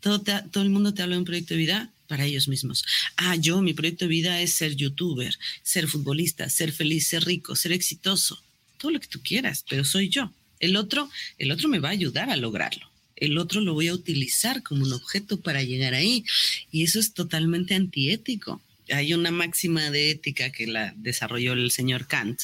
Todo, 0.00 0.20
todo 0.20 0.62
el 0.62 0.70
mundo 0.70 0.94
te 0.94 1.02
habla 1.02 1.14
de 1.14 1.20
un 1.20 1.24
proyecto 1.24 1.54
de 1.54 1.58
vida 1.58 1.90
para 2.08 2.24
ellos 2.24 2.48
mismos. 2.48 2.84
Ah, 3.16 3.36
yo, 3.36 3.62
mi 3.62 3.74
proyecto 3.74 4.06
de 4.06 4.10
vida 4.10 4.40
es 4.40 4.54
ser 4.54 4.74
youtuber, 4.74 5.38
ser 5.62 5.86
futbolista, 5.86 6.48
ser 6.48 6.72
feliz, 6.72 7.06
ser 7.06 7.24
rico, 7.24 7.54
ser 7.54 7.72
exitoso, 7.72 8.42
todo 8.78 8.90
lo 8.90 9.00
que 9.00 9.06
tú 9.06 9.20
quieras, 9.22 9.64
pero 9.68 9.84
soy 9.84 10.08
yo. 10.08 10.32
El 10.58 10.76
otro, 10.76 11.08
el 11.38 11.52
otro 11.52 11.68
me 11.68 11.78
va 11.78 11.88
a 11.88 11.92
ayudar 11.92 12.30
a 12.30 12.36
lograrlo. 12.36 12.90
El 13.14 13.38
otro 13.38 13.60
lo 13.60 13.74
voy 13.74 13.88
a 13.88 13.94
utilizar 13.94 14.62
como 14.62 14.84
un 14.84 14.92
objeto 14.92 15.40
para 15.40 15.62
llegar 15.62 15.94
ahí. 15.94 16.24
Y 16.70 16.84
eso 16.84 16.98
es 16.98 17.14
totalmente 17.14 17.74
antiético. 17.74 18.60
Hay 18.90 19.12
una 19.12 19.30
máxima 19.30 19.90
de 19.90 20.10
ética 20.10 20.50
que 20.50 20.66
la 20.66 20.94
desarrolló 20.96 21.52
el 21.52 21.70
señor 21.70 22.06
Kant, 22.06 22.40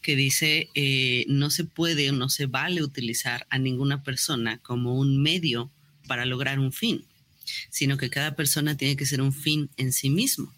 que 0.00 0.16
dice, 0.16 0.70
eh, 0.74 1.26
no 1.28 1.50
se 1.50 1.64
puede 1.64 2.08
o 2.10 2.12
no 2.12 2.30
se 2.30 2.46
vale 2.46 2.82
utilizar 2.82 3.46
a 3.50 3.58
ninguna 3.58 4.02
persona 4.02 4.58
como 4.58 4.98
un 4.98 5.22
medio 5.22 5.70
para 6.06 6.24
lograr 6.24 6.58
un 6.58 6.72
fin, 6.72 7.04
sino 7.70 7.96
que 7.96 8.10
cada 8.10 8.36
persona 8.36 8.76
tiene 8.76 8.96
que 8.96 9.06
ser 9.06 9.20
un 9.20 9.32
fin 9.32 9.70
en 9.76 9.92
sí 9.92 10.10
mismo. 10.10 10.52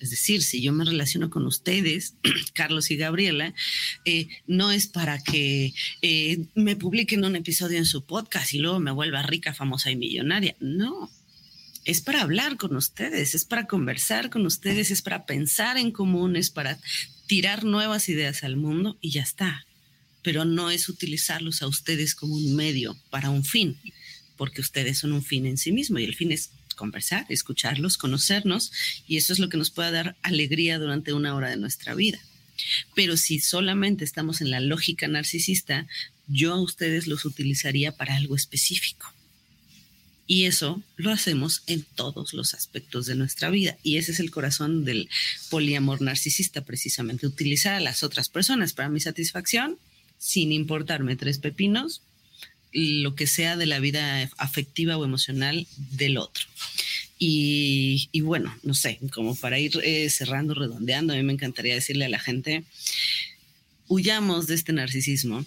Es 0.00 0.10
decir, 0.10 0.42
si 0.42 0.60
yo 0.60 0.72
me 0.72 0.84
relaciono 0.84 1.30
con 1.30 1.46
ustedes, 1.46 2.14
Carlos 2.52 2.90
y 2.90 2.96
Gabriela, 2.96 3.54
eh, 4.04 4.28
no 4.46 4.70
es 4.70 4.86
para 4.86 5.22
que 5.22 5.72
eh, 6.02 6.44
me 6.54 6.76
publiquen 6.76 7.24
un 7.24 7.36
episodio 7.36 7.78
en 7.78 7.86
su 7.86 8.04
podcast 8.04 8.52
y 8.52 8.58
luego 8.58 8.80
me 8.80 8.90
vuelva 8.90 9.22
rica, 9.22 9.54
famosa 9.54 9.90
y 9.90 9.96
millonaria. 9.96 10.56
No, 10.60 11.10
es 11.84 12.00
para 12.00 12.22
hablar 12.22 12.56
con 12.56 12.76
ustedes, 12.76 13.34
es 13.34 13.44
para 13.44 13.66
conversar 13.66 14.30
con 14.30 14.44
ustedes, 14.46 14.90
es 14.90 15.02
para 15.02 15.26
pensar 15.26 15.78
en 15.78 15.90
común, 15.90 16.36
es 16.36 16.50
para 16.50 16.78
tirar 17.26 17.64
nuevas 17.64 18.08
ideas 18.08 18.42
al 18.44 18.56
mundo 18.56 18.98
y 19.00 19.10
ya 19.10 19.22
está. 19.22 19.66
Pero 20.22 20.44
no 20.44 20.70
es 20.70 20.88
utilizarlos 20.88 21.62
a 21.62 21.66
ustedes 21.66 22.14
como 22.14 22.34
un 22.34 22.56
medio 22.56 22.96
para 23.10 23.30
un 23.30 23.44
fin, 23.44 23.78
porque 24.36 24.60
ustedes 24.60 24.98
son 24.98 25.12
un 25.12 25.22
fin 25.22 25.46
en 25.46 25.58
sí 25.58 25.72
mismo 25.72 25.98
y 25.98 26.04
el 26.04 26.14
fin 26.14 26.32
es 26.32 26.50
conversar, 26.74 27.26
escucharlos, 27.28 27.96
conocernos, 27.96 28.72
y 29.06 29.16
eso 29.16 29.32
es 29.32 29.38
lo 29.38 29.48
que 29.48 29.56
nos 29.56 29.70
puede 29.70 29.92
dar 29.92 30.16
alegría 30.22 30.78
durante 30.78 31.12
una 31.12 31.34
hora 31.34 31.50
de 31.50 31.56
nuestra 31.56 31.94
vida. 31.94 32.18
Pero 32.94 33.16
si 33.16 33.40
solamente 33.40 34.04
estamos 34.04 34.40
en 34.40 34.50
la 34.50 34.60
lógica 34.60 35.08
narcisista, 35.08 35.86
yo 36.26 36.52
a 36.52 36.60
ustedes 36.60 37.06
los 37.06 37.24
utilizaría 37.24 37.96
para 37.96 38.16
algo 38.16 38.36
específico. 38.36 39.12
Y 40.26 40.44
eso 40.44 40.82
lo 40.96 41.10
hacemos 41.10 41.62
en 41.66 41.82
todos 41.82 42.32
los 42.32 42.54
aspectos 42.54 43.04
de 43.06 43.14
nuestra 43.14 43.50
vida. 43.50 43.76
Y 43.82 43.98
ese 43.98 44.12
es 44.12 44.20
el 44.20 44.30
corazón 44.30 44.84
del 44.84 45.10
poliamor 45.50 46.00
narcisista, 46.00 46.64
precisamente. 46.64 47.26
Utilizar 47.26 47.74
a 47.74 47.80
las 47.80 48.02
otras 48.02 48.30
personas 48.30 48.72
para 48.72 48.88
mi 48.88 49.00
satisfacción, 49.00 49.78
sin 50.18 50.50
importarme 50.52 51.16
tres 51.16 51.38
pepinos, 51.38 52.00
lo 52.74 53.14
que 53.14 53.26
sea 53.26 53.56
de 53.56 53.66
la 53.66 53.78
vida 53.78 54.28
afectiva 54.36 54.96
o 54.96 55.04
emocional 55.04 55.66
del 55.76 56.18
otro. 56.18 56.44
Y, 57.18 58.20
bueno, 58.20 58.54
no 58.62 58.74
sé, 58.74 58.98
como 59.12 59.34
para 59.34 59.58
ir 59.58 59.80
eh, 59.82 60.10
cerrando, 60.10 60.52
redondeando, 60.52 61.12
a 61.12 61.16
mí 61.16 61.22
me 61.22 61.32
encantaría 61.32 61.74
decirle 61.74 62.04
a 62.04 62.10
la 62.10 62.18
gente, 62.18 62.64
huyamos 63.88 64.46
de 64.46 64.54
este 64.54 64.72
narcisismo. 64.72 65.46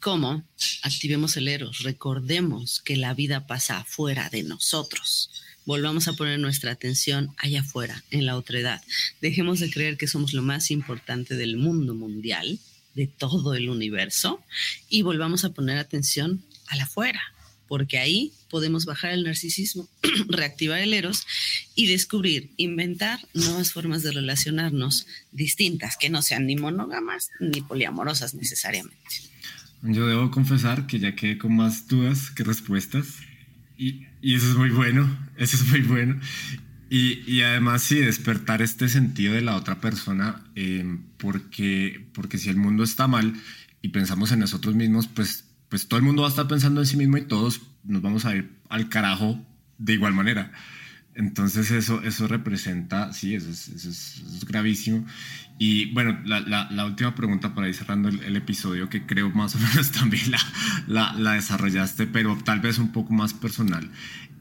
¿Cómo? 0.00 0.44
Activemos 0.82 1.36
el 1.36 1.48
eros, 1.48 1.82
recordemos 1.82 2.80
que 2.80 2.96
la 2.96 3.12
vida 3.12 3.46
pasa 3.46 3.78
afuera 3.78 4.30
de 4.30 4.44
nosotros. 4.44 5.30
Volvamos 5.66 6.08
a 6.08 6.12
poner 6.12 6.38
nuestra 6.38 6.72
atención 6.72 7.34
allá 7.38 7.60
afuera, 7.60 8.04
en 8.10 8.26
la 8.26 8.36
otra 8.36 8.60
edad. 8.60 8.82
Dejemos 9.20 9.60
de 9.60 9.70
creer 9.70 9.96
que 9.96 10.06
somos 10.06 10.32
lo 10.32 10.42
más 10.42 10.70
importante 10.70 11.36
del 11.36 11.56
mundo 11.56 11.94
mundial 11.94 12.58
de 12.94 13.06
todo 13.06 13.54
el 13.54 13.68
universo 13.68 14.42
y 14.88 15.02
volvamos 15.02 15.44
a 15.44 15.52
poner 15.52 15.78
atención 15.78 16.42
a 16.68 16.76
la 16.76 16.84
afuera, 16.84 17.20
porque 17.68 17.98
ahí 17.98 18.32
podemos 18.50 18.84
bajar 18.84 19.12
el 19.12 19.24
narcisismo, 19.24 19.88
reactivar 20.28 20.80
el 20.80 20.94
eros 20.94 21.26
y 21.74 21.86
descubrir, 21.86 22.50
inventar 22.56 23.20
nuevas 23.34 23.72
formas 23.72 24.02
de 24.02 24.12
relacionarnos 24.12 25.06
distintas, 25.32 25.96
que 25.96 26.10
no 26.10 26.22
sean 26.22 26.46
ni 26.46 26.56
monógamas 26.56 27.30
ni 27.40 27.60
poliamorosas 27.60 28.34
necesariamente. 28.34 28.96
Yo 29.82 30.06
debo 30.06 30.30
confesar 30.30 30.86
que 30.86 30.98
ya 30.98 31.14
quedé 31.14 31.36
con 31.36 31.56
más 31.56 31.88
dudas 31.88 32.30
que 32.30 32.44
respuestas 32.44 33.06
y, 33.76 34.06
y 34.22 34.34
eso 34.36 34.48
es 34.48 34.56
muy 34.56 34.70
bueno, 34.70 35.28
eso 35.36 35.56
es 35.56 35.66
muy 35.66 35.80
bueno. 35.80 36.20
Y, 36.90 37.40
además 37.40 37.82
sí, 37.82 37.96
despertar 37.96 38.62
este 38.62 38.88
sentido 38.88 39.34
de 39.34 39.40
la 39.40 39.56
otra 39.56 39.80
persona, 39.80 40.42
eh, 40.54 40.98
porque, 41.16 42.08
porque 42.12 42.38
si 42.38 42.50
el 42.50 42.56
mundo 42.56 42.84
está 42.84 43.08
mal 43.08 43.34
y 43.82 43.88
pensamos 43.88 44.32
en 44.32 44.40
nosotros 44.40 44.74
mismos, 44.74 45.08
pues, 45.08 45.44
pues 45.68 45.88
todo 45.88 45.98
el 45.98 46.04
mundo 46.04 46.22
va 46.22 46.28
a 46.28 46.30
estar 46.30 46.46
pensando 46.46 46.80
en 46.80 46.86
sí 46.86 46.96
mismo 46.96 47.16
y 47.16 47.22
todos 47.22 47.62
nos 47.84 48.02
vamos 48.02 48.24
a 48.26 48.36
ir 48.36 48.50
al 48.68 48.88
carajo 48.88 49.44
de 49.78 49.94
igual 49.94 50.14
manera. 50.14 50.52
Entonces 51.14 51.70
eso, 51.70 52.02
eso 52.02 52.26
representa, 52.26 53.12
sí, 53.12 53.34
eso 53.34 53.48
es, 53.48 53.68
eso 53.68 53.88
es, 53.88 54.44
gravísimo. 54.46 55.06
Y 55.58 55.92
bueno, 55.92 56.18
la, 56.24 56.40
la, 56.40 56.86
última 56.86 57.14
pregunta 57.14 57.54
para 57.54 57.68
ir 57.68 57.74
cerrando 57.74 58.08
el, 58.08 58.36
episodio, 58.36 58.88
que 58.88 59.06
creo 59.06 59.30
más 59.30 59.54
o 59.54 59.58
menos 59.60 59.90
también 59.92 60.32
la, 60.88 61.12
la, 61.12 61.32
desarrollaste, 61.34 62.08
pero 62.08 62.36
tal 62.44 62.58
vez 62.60 62.78
un 62.78 62.90
poco 62.90 63.12
más 63.12 63.32
personal 63.32 63.88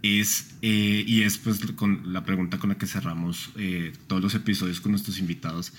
es, 0.03 0.55
eh, 0.61 1.03
y 1.07 1.23
es 1.23 1.37
pues 1.37 1.59
con 1.75 2.13
la 2.13 2.25
pregunta 2.25 2.59
con 2.59 2.69
la 2.69 2.77
que 2.77 2.85
cerramos 2.85 3.49
eh, 3.55 3.93
todos 4.07 4.21
los 4.21 4.35
episodios 4.35 4.81
con 4.81 4.91
nuestros 4.91 5.17
invitados, 5.17 5.73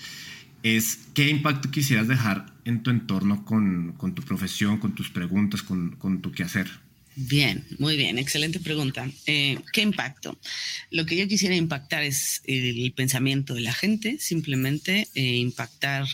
es 0.63 1.07
qué 1.13 1.29
impacto 1.29 1.69
quisieras 1.69 2.07
dejar 2.07 2.47
en 2.65 2.81
tu 2.81 2.89
entorno 2.89 3.45
con, 3.45 3.93
con 3.93 4.15
tu 4.15 4.23
profesión, 4.23 4.79
con 4.79 4.93
tus 4.95 5.09
preguntas, 5.09 5.61
con, 5.61 5.91
con 5.91 6.21
tu 6.21 6.31
quehacer. 6.31 6.67
Bien, 7.17 7.65
muy 7.79 7.95
bien, 7.95 8.19
excelente 8.19 8.59
pregunta. 8.59 9.09
Eh, 9.25 9.59
¿Qué 9.71 9.81
impacto? 9.81 10.37
Lo 10.91 11.05
que 11.05 11.15
yo 11.15 11.29
quisiera 11.29 11.55
impactar 11.55 12.03
es 12.03 12.41
el 12.45 12.91
pensamiento 12.91 13.53
de 13.53 13.61
la 13.61 13.73
gente, 13.73 14.17
simplemente 14.19 15.07
eh, 15.15 15.37
impactar 15.37 16.05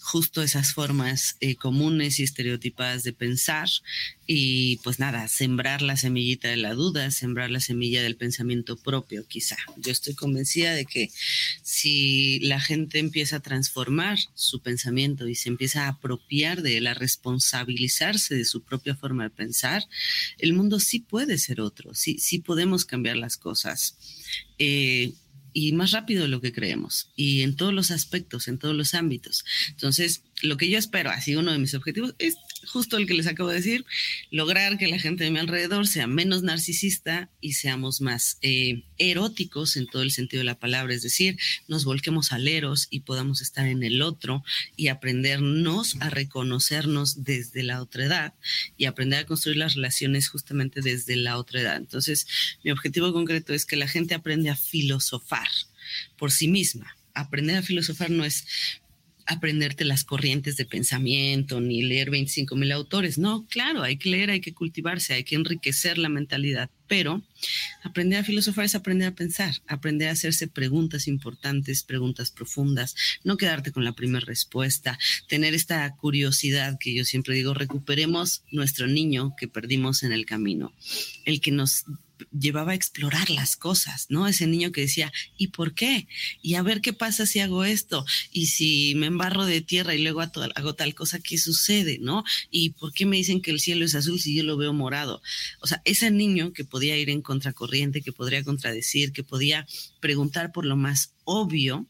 justo 0.00 0.42
esas 0.42 0.74
formas 0.74 1.36
eh, 1.40 1.54
comunes 1.54 2.18
y 2.18 2.24
estereotipadas 2.24 3.04
de 3.04 3.14
pensar 3.14 3.68
y 4.26 4.76
pues 4.84 5.00
nada, 5.00 5.26
sembrar 5.26 5.82
la 5.82 5.96
semillita 5.96 6.46
de 6.46 6.56
la 6.56 6.74
duda, 6.74 7.10
sembrar 7.10 7.50
la 7.50 7.58
semilla 7.58 8.00
del 8.00 8.14
pensamiento 8.14 8.76
propio 8.76 9.26
quizá. 9.26 9.56
Yo 9.76 9.90
estoy 9.90 10.14
convencida 10.14 10.72
de 10.72 10.84
que 10.84 11.10
si 11.64 12.38
la 12.38 12.60
gente 12.60 13.00
empieza 13.00 13.36
a 13.36 13.40
transformar 13.40 14.18
su 14.34 14.60
pensamiento 14.60 15.26
y 15.26 15.34
se 15.34 15.48
empieza 15.48 15.86
a 15.86 15.88
apropiar 15.88 16.62
de 16.62 16.76
él, 16.76 16.86
a 16.86 16.94
responsabilizarse 16.94 18.36
de 18.36 18.44
su 18.44 18.62
propia 18.62 18.94
forma 18.94 19.24
de 19.24 19.30
pensar, 19.30 19.82
el 20.38 20.49
mundo 20.54 20.80
sí 20.80 21.00
puede 21.00 21.38
ser 21.38 21.60
otro, 21.60 21.94
sí, 21.94 22.18
sí 22.18 22.38
podemos 22.38 22.84
cambiar 22.84 23.16
las 23.16 23.36
cosas. 23.36 23.96
Eh, 24.58 25.12
y 25.52 25.72
más 25.72 25.90
rápido 25.90 26.22
de 26.22 26.28
lo 26.28 26.40
que 26.40 26.52
creemos 26.52 27.10
y 27.16 27.42
en 27.42 27.56
todos 27.56 27.74
los 27.74 27.90
aspectos, 27.90 28.48
en 28.48 28.58
todos 28.58 28.74
los 28.74 28.94
ámbitos. 28.94 29.44
Entonces, 29.70 30.22
lo 30.42 30.56
que 30.56 30.70
yo 30.70 30.78
espero, 30.78 31.10
así 31.10 31.34
uno 31.34 31.52
de 31.52 31.58
mis 31.58 31.74
objetivos, 31.74 32.14
es 32.18 32.36
justo 32.66 32.96
el 32.96 33.06
que 33.06 33.14
les 33.14 33.26
acabo 33.26 33.48
de 33.48 33.56
decir, 33.56 33.84
lograr 34.30 34.78
que 34.78 34.86
la 34.86 34.98
gente 34.98 35.24
de 35.24 35.30
mi 35.30 35.38
alrededor 35.38 35.86
sea 35.86 36.06
menos 36.06 36.42
narcisista 36.42 37.30
y 37.40 37.54
seamos 37.54 38.00
más 38.00 38.38
eh, 38.42 38.84
eróticos 38.98 39.76
en 39.76 39.86
todo 39.86 40.02
el 40.02 40.10
sentido 40.10 40.40
de 40.40 40.44
la 40.44 40.58
palabra, 40.58 40.94
es 40.94 41.02
decir, 41.02 41.38
nos 41.68 41.84
volquemos 41.84 42.32
al 42.32 42.48
eros 42.48 42.86
y 42.90 43.00
podamos 43.00 43.40
estar 43.40 43.66
en 43.66 43.82
el 43.82 44.02
otro 44.02 44.44
y 44.76 44.88
aprendernos 44.88 45.96
a 46.00 46.10
reconocernos 46.10 47.24
desde 47.24 47.62
la 47.62 47.80
otra 47.80 48.04
edad 48.04 48.34
y 48.76 48.84
aprender 48.84 49.20
a 49.20 49.26
construir 49.26 49.56
las 49.56 49.74
relaciones 49.74 50.28
justamente 50.28 50.80
desde 50.80 51.16
la 51.16 51.38
otra 51.38 51.60
edad. 51.60 51.76
Entonces, 51.76 52.26
mi 52.64 52.70
objetivo 52.70 53.12
concreto 53.12 53.54
es 53.54 53.66
que 53.66 53.76
la 53.76 53.88
gente 53.88 54.14
aprenda 54.14 54.52
a 54.52 54.56
filosofar 54.56 55.48
por 56.16 56.30
sí 56.30 56.48
misma. 56.48 56.96
Aprender 57.14 57.56
a 57.56 57.62
filosofar 57.62 58.10
no 58.10 58.24
es 58.24 58.46
aprenderte 59.30 59.84
las 59.84 60.04
corrientes 60.04 60.56
de 60.56 60.66
pensamiento 60.66 61.60
ni 61.60 61.82
leer 61.82 62.10
25 62.10 62.56
mil 62.56 62.72
autores. 62.72 63.18
No, 63.18 63.46
claro, 63.46 63.82
hay 63.82 63.96
que 63.96 64.10
leer, 64.10 64.30
hay 64.30 64.40
que 64.40 64.54
cultivarse, 64.54 65.14
hay 65.14 65.24
que 65.24 65.36
enriquecer 65.36 65.98
la 65.98 66.08
mentalidad 66.08 66.70
pero 66.90 67.22
aprender 67.84 68.18
a 68.18 68.24
filosofar 68.24 68.64
es 68.64 68.74
aprender 68.74 69.06
a 69.06 69.14
pensar, 69.14 69.54
aprender 69.68 70.08
a 70.08 70.12
hacerse 70.12 70.48
preguntas 70.48 71.06
importantes, 71.06 71.84
preguntas 71.84 72.32
profundas, 72.32 72.96
no 73.22 73.36
quedarte 73.36 73.70
con 73.70 73.84
la 73.84 73.92
primera 73.92 74.26
respuesta, 74.26 74.98
tener 75.28 75.54
esta 75.54 75.88
curiosidad 75.94 76.78
que 76.80 76.92
yo 76.92 77.04
siempre 77.04 77.36
digo, 77.36 77.54
recuperemos 77.54 78.42
nuestro 78.50 78.88
niño 78.88 79.36
que 79.38 79.46
perdimos 79.46 80.02
en 80.02 80.10
el 80.10 80.26
camino, 80.26 80.72
el 81.26 81.40
que 81.40 81.52
nos 81.52 81.84
llevaba 82.30 82.72
a 82.72 82.74
explorar 82.74 83.30
las 83.30 83.56
cosas, 83.56 84.06
¿no? 84.08 84.26
Ese 84.26 84.46
niño 84.46 84.72
que 84.72 84.82
decía, 84.82 85.12
¿y 85.36 85.48
por 85.48 85.74
qué? 85.74 86.08
Y 86.42 86.54
a 86.54 86.62
ver 86.62 86.80
qué 86.80 86.92
pasa 86.92 87.26
si 87.26 87.40
hago 87.40 87.64
esto, 87.64 88.04
y 88.32 88.46
si 88.46 88.94
me 88.96 89.06
embarro 89.06 89.44
de 89.46 89.60
tierra 89.60 89.94
y 89.94 90.02
luego 90.02 90.20
hago 90.20 90.74
tal 90.74 90.94
cosa, 90.94 91.18
¿qué 91.20 91.38
sucede, 91.38 91.98
no? 92.00 92.24
¿Y 92.50 92.70
por 92.70 92.92
qué 92.92 93.06
me 93.06 93.16
dicen 93.16 93.42
que 93.42 93.50
el 93.50 93.60
cielo 93.60 93.84
es 93.84 93.94
azul 93.94 94.20
si 94.20 94.34
yo 94.34 94.42
lo 94.42 94.56
veo 94.56 94.72
morado? 94.72 95.22
O 95.60 95.66
sea, 95.66 95.82
ese 95.84 96.10
niño 96.10 96.52
que 96.52 96.64
podía 96.64 96.96
ir 96.96 97.10
en 97.10 97.22
contracorriente, 97.22 98.02
que 98.02 98.12
podría 98.12 98.44
contradecir, 98.44 99.12
que 99.12 99.24
podía 99.24 99.66
preguntar 100.00 100.52
por 100.52 100.64
lo 100.64 100.76
más 100.76 101.12
obvio, 101.24 101.86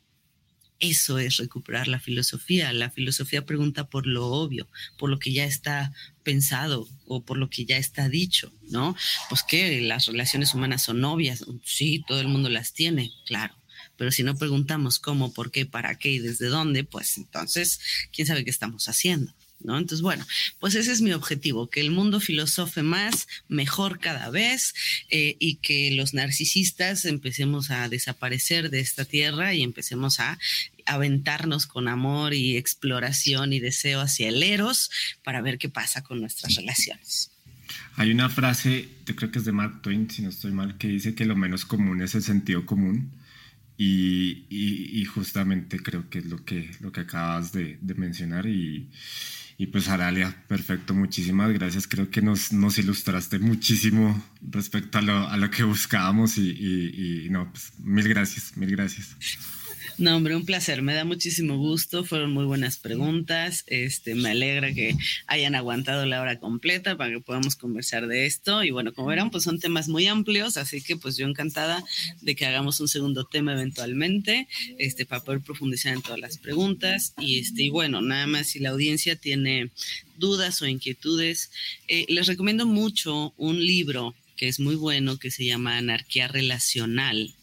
eso 0.80 1.18
es 1.18 1.36
recuperar 1.36 1.88
la 1.88 2.00
filosofía. 2.00 2.72
La 2.72 2.90
filosofía 2.90 3.44
pregunta 3.44 3.88
por 3.88 4.06
lo 4.06 4.26
obvio, 4.26 4.68
por 4.98 5.10
lo 5.10 5.18
que 5.18 5.32
ya 5.32 5.44
está 5.44 5.92
pensado 6.22 6.88
o 7.06 7.22
por 7.24 7.36
lo 7.36 7.50
que 7.50 7.64
ya 7.66 7.76
está 7.76 8.08
dicho, 8.08 8.52
¿no? 8.70 8.96
Pues 9.28 9.42
que 9.42 9.80
las 9.82 10.06
relaciones 10.06 10.54
humanas 10.54 10.82
son 10.82 11.04
obvias. 11.04 11.44
Sí, 11.64 12.02
todo 12.08 12.20
el 12.20 12.28
mundo 12.28 12.48
las 12.48 12.72
tiene, 12.72 13.12
claro. 13.26 13.54
Pero 13.96 14.10
si 14.10 14.22
no 14.22 14.36
preguntamos 14.36 14.98
cómo, 14.98 15.32
por 15.32 15.50
qué, 15.50 15.66
para 15.66 15.96
qué 15.96 16.12
y 16.12 16.18
desde 16.18 16.46
dónde, 16.46 16.84
pues 16.84 17.18
entonces, 17.18 17.80
¿quién 18.12 18.26
sabe 18.26 18.44
qué 18.44 18.50
estamos 18.50 18.88
haciendo? 18.88 19.34
¿No? 19.62 19.78
Entonces, 19.78 20.02
bueno, 20.02 20.26
pues 20.58 20.74
ese 20.74 20.92
es 20.92 21.00
mi 21.00 21.12
objetivo, 21.12 21.68
que 21.68 21.80
el 21.80 21.90
mundo 21.90 22.20
filosofe 22.20 22.82
más, 22.82 23.28
mejor 23.48 24.00
cada 24.00 24.30
vez, 24.30 24.74
eh, 25.10 25.36
y 25.38 25.56
que 25.56 25.90
los 25.92 26.14
narcisistas 26.14 27.04
empecemos 27.04 27.70
a 27.70 27.88
desaparecer 27.88 28.70
de 28.70 28.80
esta 28.80 29.04
tierra 29.04 29.54
y 29.54 29.62
empecemos 29.62 30.20
a 30.20 30.38
aventarnos 30.86 31.66
con 31.66 31.88
amor 31.88 32.34
y 32.34 32.56
exploración 32.56 33.52
y 33.52 33.60
deseo 33.60 34.00
hacia 34.00 34.28
el 34.28 34.42
eros 34.42 34.90
para 35.22 35.40
ver 35.40 35.58
qué 35.58 35.68
pasa 35.68 36.02
con 36.02 36.20
nuestras 36.20 36.54
relaciones. 36.54 37.30
Hay 37.96 38.10
una 38.10 38.28
frase, 38.28 38.88
yo 39.06 39.14
creo 39.14 39.30
que 39.30 39.38
es 39.38 39.44
de 39.44 39.52
Mark 39.52 39.82
Twain, 39.82 40.10
si 40.10 40.22
no 40.22 40.30
estoy 40.30 40.52
mal, 40.52 40.78
que 40.78 40.88
dice 40.88 41.14
que 41.14 41.24
lo 41.24 41.36
menos 41.36 41.64
común 41.64 42.02
es 42.02 42.14
el 42.14 42.22
sentido 42.22 42.66
común. 42.66 43.12
Y, 43.76 44.44
y, 44.50 45.02
justamente 45.06 45.78
creo 45.78 46.10
que 46.10 46.18
es 46.18 46.26
lo 46.26 46.44
que, 46.44 46.70
lo 46.80 46.92
que 46.92 47.00
acabas 47.00 47.52
de, 47.52 47.78
de 47.80 47.94
mencionar 47.94 48.46
y, 48.46 48.90
y 49.60 49.66
pues 49.66 49.90
Aralia, 49.90 50.34
perfecto, 50.48 50.94
muchísimas 50.94 51.52
gracias. 51.52 51.86
Creo 51.86 52.08
que 52.08 52.22
nos, 52.22 52.50
nos 52.50 52.78
ilustraste 52.78 53.38
muchísimo 53.38 54.24
respecto 54.40 54.96
a 54.96 55.02
lo, 55.02 55.28
a 55.28 55.36
lo 55.36 55.50
que 55.50 55.64
buscábamos 55.64 56.38
y, 56.38 56.48
y, 56.48 57.26
y 57.26 57.28
no, 57.28 57.52
pues 57.52 57.74
mil 57.78 58.08
gracias, 58.08 58.56
mil 58.56 58.70
gracias. 58.70 59.14
No, 59.98 60.16
hombre, 60.16 60.34
un 60.36 60.44
placer. 60.44 60.82
Me 60.82 60.94
da 60.94 61.04
muchísimo 61.04 61.56
gusto. 61.58 62.04
Fueron 62.04 62.32
muy 62.32 62.44
buenas 62.44 62.78
preguntas. 62.78 63.64
Este, 63.66 64.14
me 64.14 64.30
alegra 64.30 64.72
que 64.72 64.96
hayan 65.26 65.54
aguantado 65.54 66.06
la 66.06 66.20
hora 66.20 66.38
completa 66.38 66.96
para 66.96 67.10
que 67.10 67.20
podamos 67.20 67.56
conversar 67.56 68.06
de 68.06 68.26
esto. 68.26 68.64
Y 68.64 68.70
bueno, 68.70 68.92
como 68.92 69.08
verán, 69.08 69.30
pues 69.30 69.44
son 69.44 69.58
temas 69.58 69.88
muy 69.88 70.06
amplios, 70.06 70.56
así 70.56 70.80
que 70.80 70.96
pues 70.96 71.16
yo 71.16 71.26
encantada 71.26 71.84
de 72.20 72.34
que 72.34 72.46
hagamos 72.46 72.80
un 72.80 72.88
segundo 72.88 73.24
tema 73.24 73.52
eventualmente, 73.52 74.48
este, 74.78 75.06
para 75.06 75.22
poder 75.22 75.40
profundizar 75.40 75.92
en 75.92 76.02
todas 76.02 76.18
las 76.18 76.38
preguntas. 76.38 77.14
Y 77.18 77.38
este, 77.38 77.64
y 77.64 77.70
bueno, 77.70 78.00
nada 78.00 78.26
más 78.26 78.48
si 78.48 78.58
la 78.58 78.70
audiencia 78.70 79.16
tiene 79.16 79.70
dudas 80.16 80.62
o 80.62 80.66
inquietudes, 80.66 81.50
eh, 81.88 82.06
les 82.08 82.26
recomiendo 82.26 82.66
mucho 82.66 83.34
un 83.36 83.64
libro 83.64 84.14
que 84.36 84.48
es 84.48 84.58
muy 84.58 84.74
bueno, 84.74 85.18
que 85.18 85.30
se 85.30 85.44
llama 85.44 85.76
Anarquía 85.76 86.26
Relacional 86.26 87.34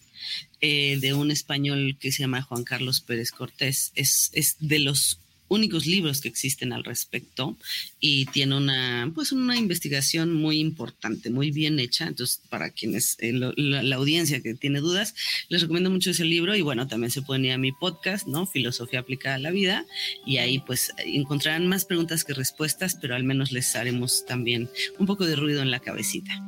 eh, 0.62 0.98
de 1.00 1.13
un 1.13 1.32
español 1.32 1.98
que 2.00 2.12
se 2.12 2.24
llama 2.24 2.42
Juan 2.42 2.63
Carlos 2.63 3.02
Pérez 3.02 3.32
Cortés. 3.32 3.92
Es, 3.96 4.30
es 4.34 4.56
de 4.60 4.80
los 4.80 5.20
únicos 5.50 5.86
libros 5.86 6.22
que 6.22 6.28
existen 6.28 6.74
al 6.74 6.84
respecto 6.84 7.58
y 8.00 8.26
tiene 8.28 8.58
una 8.58 9.12
pues 9.13 9.32
una 9.32 9.58
investigación 9.58 10.34
muy 10.34 10.60
importante 10.60 11.30
muy 11.30 11.52
bien 11.52 11.80
hecha. 11.80 12.08
Entonces 12.08 12.42
para 12.50 12.70
quienes 12.70 13.16
eh, 13.20 13.32
la, 13.34 13.96
audiencia 13.96 14.42
que 14.42 14.54
tiene 14.54 14.80
dudas 14.80 15.16
les 15.50 15.62
recomiendo 15.62 15.90
mucho 15.90 16.12
ese 16.12 16.26
libro 16.26 16.56
y 16.56 16.62
bueno 16.62 16.88
también 16.88 17.12
se 17.12 17.22
pueden 17.22 17.46
ir 17.46 17.54
a 17.54 17.58
mi 17.58 17.72
podcast 17.72 18.28
no 18.28 18.46
filosofía 18.46 19.00
aplicada 19.00 19.36
a 19.36 19.40
la 19.40 19.52
vida 19.52 19.86
y 20.26 20.38
ahí 20.38 20.60
pues 20.60 20.92
encontrarán 20.98 21.68
más 21.68 21.86
preguntas 21.86 22.24
que 22.24 22.34
respuestas 22.34 22.96
pero 23.02 23.16
al 23.16 23.24
menos 23.24 23.52
les 23.52 23.76
haremos 23.76 24.26
también 24.26 24.70
un 25.00 25.08
poco 25.08 25.26
de 25.26 25.36
ruido 25.36 25.62
en 25.62 25.72
la 25.72 25.80
cabecita 25.80 26.44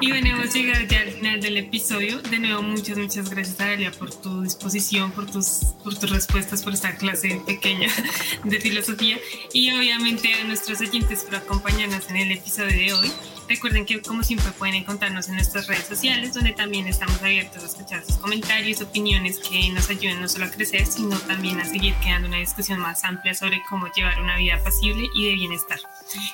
y 0.00 0.10
bueno, 0.10 0.28
hemos 0.28 0.54
llegado 0.54 0.84
ya 0.86 1.00
al 1.00 1.10
final 1.10 1.40
del 1.40 1.56
episodio. 1.58 2.20
De 2.22 2.38
nuevo, 2.38 2.62
muchas, 2.62 2.98
muchas 2.98 3.30
gracias, 3.30 3.60
Aralia, 3.60 3.90
por 3.92 4.14
tu 4.14 4.42
disposición, 4.42 5.12
por 5.12 5.30
tus, 5.30 5.74
por 5.82 5.96
tus 5.96 6.10
respuestas, 6.10 6.62
por 6.62 6.72
esta 6.72 6.96
clase 6.96 7.40
pequeña 7.46 7.88
de 8.44 8.60
filosofía. 8.60 9.18
Y 9.52 9.72
obviamente 9.72 10.32
a 10.34 10.44
nuestros 10.44 10.80
oyentes 10.80 11.24
por 11.24 11.36
acompañarnos 11.36 12.08
en 12.10 12.16
el 12.16 12.32
episodio 12.32 12.76
de 12.76 12.92
hoy. 12.92 13.12
Recuerden 13.48 13.86
que 13.86 14.02
como 14.02 14.22
siempre 14.22 14.50
pueden 14.52 14.74
encontrarnos 14.74 15.28
en 15.28 15.36
nuestras 15.36 15.66
redes 15.66 15.84
sociales, 15.86 16.34
donde 16.34 16.52
también 16.52 16.86
estamos 16.86 17.22
abiertos 17.22 17.62
a 17.62 17.66
escuchar 17.66 18.04
sus 18.04 18.16
comentarios, 18.16 18.80
opiniones 18.80 19.38
que 19.38 19.70
nos 19.70 19.88
ayuden 19.88 20.20
no 20.20 20.28
solo 20.28 20.46
a 20.46 20.50
crecer, 20.50 20.86
sino 20.86 21.16
también 21.20 21.60
a 21.60 21.64
seguir 21.64 21.94
creando 22.00 22.28
una 22.28 22.38
discusión 22.38 22.80
más 22.80 23.04
amplia 23.04 23.34
sobre 23.34 23.62
cómo 23.68 23.86
llevar 23.92 24.20
una 24.20 24.36
vida 24.36 24.58
pasible 24.62 25.08
y 25.14 25.26
de 25.26 25.34
bienestar. 25.34 25.78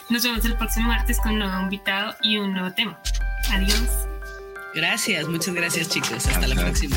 Nos 0.08 0.22
vemos 0.22 0.44
el 0.44 0.56
próximo 0.56 0.88
martes 0.88 1.18
con 1.20 1.32
un 1.32 1.38
nuevo 1.40 1.60
invitado 1.60 2.16
y 2.22 2.38
un 2.38 2.52
nuevo 2.52 2.72
tema. 2.72 2.98
Adiós. 3.50 3.88
Gracias, 4.74 5.28
muchas 5.28 5.54
gracias 5.54 5.88
chicos. 5.88 6.26
Hasta 6.26 6.46
la 6.46 6.54
próxima. 6.54 6.96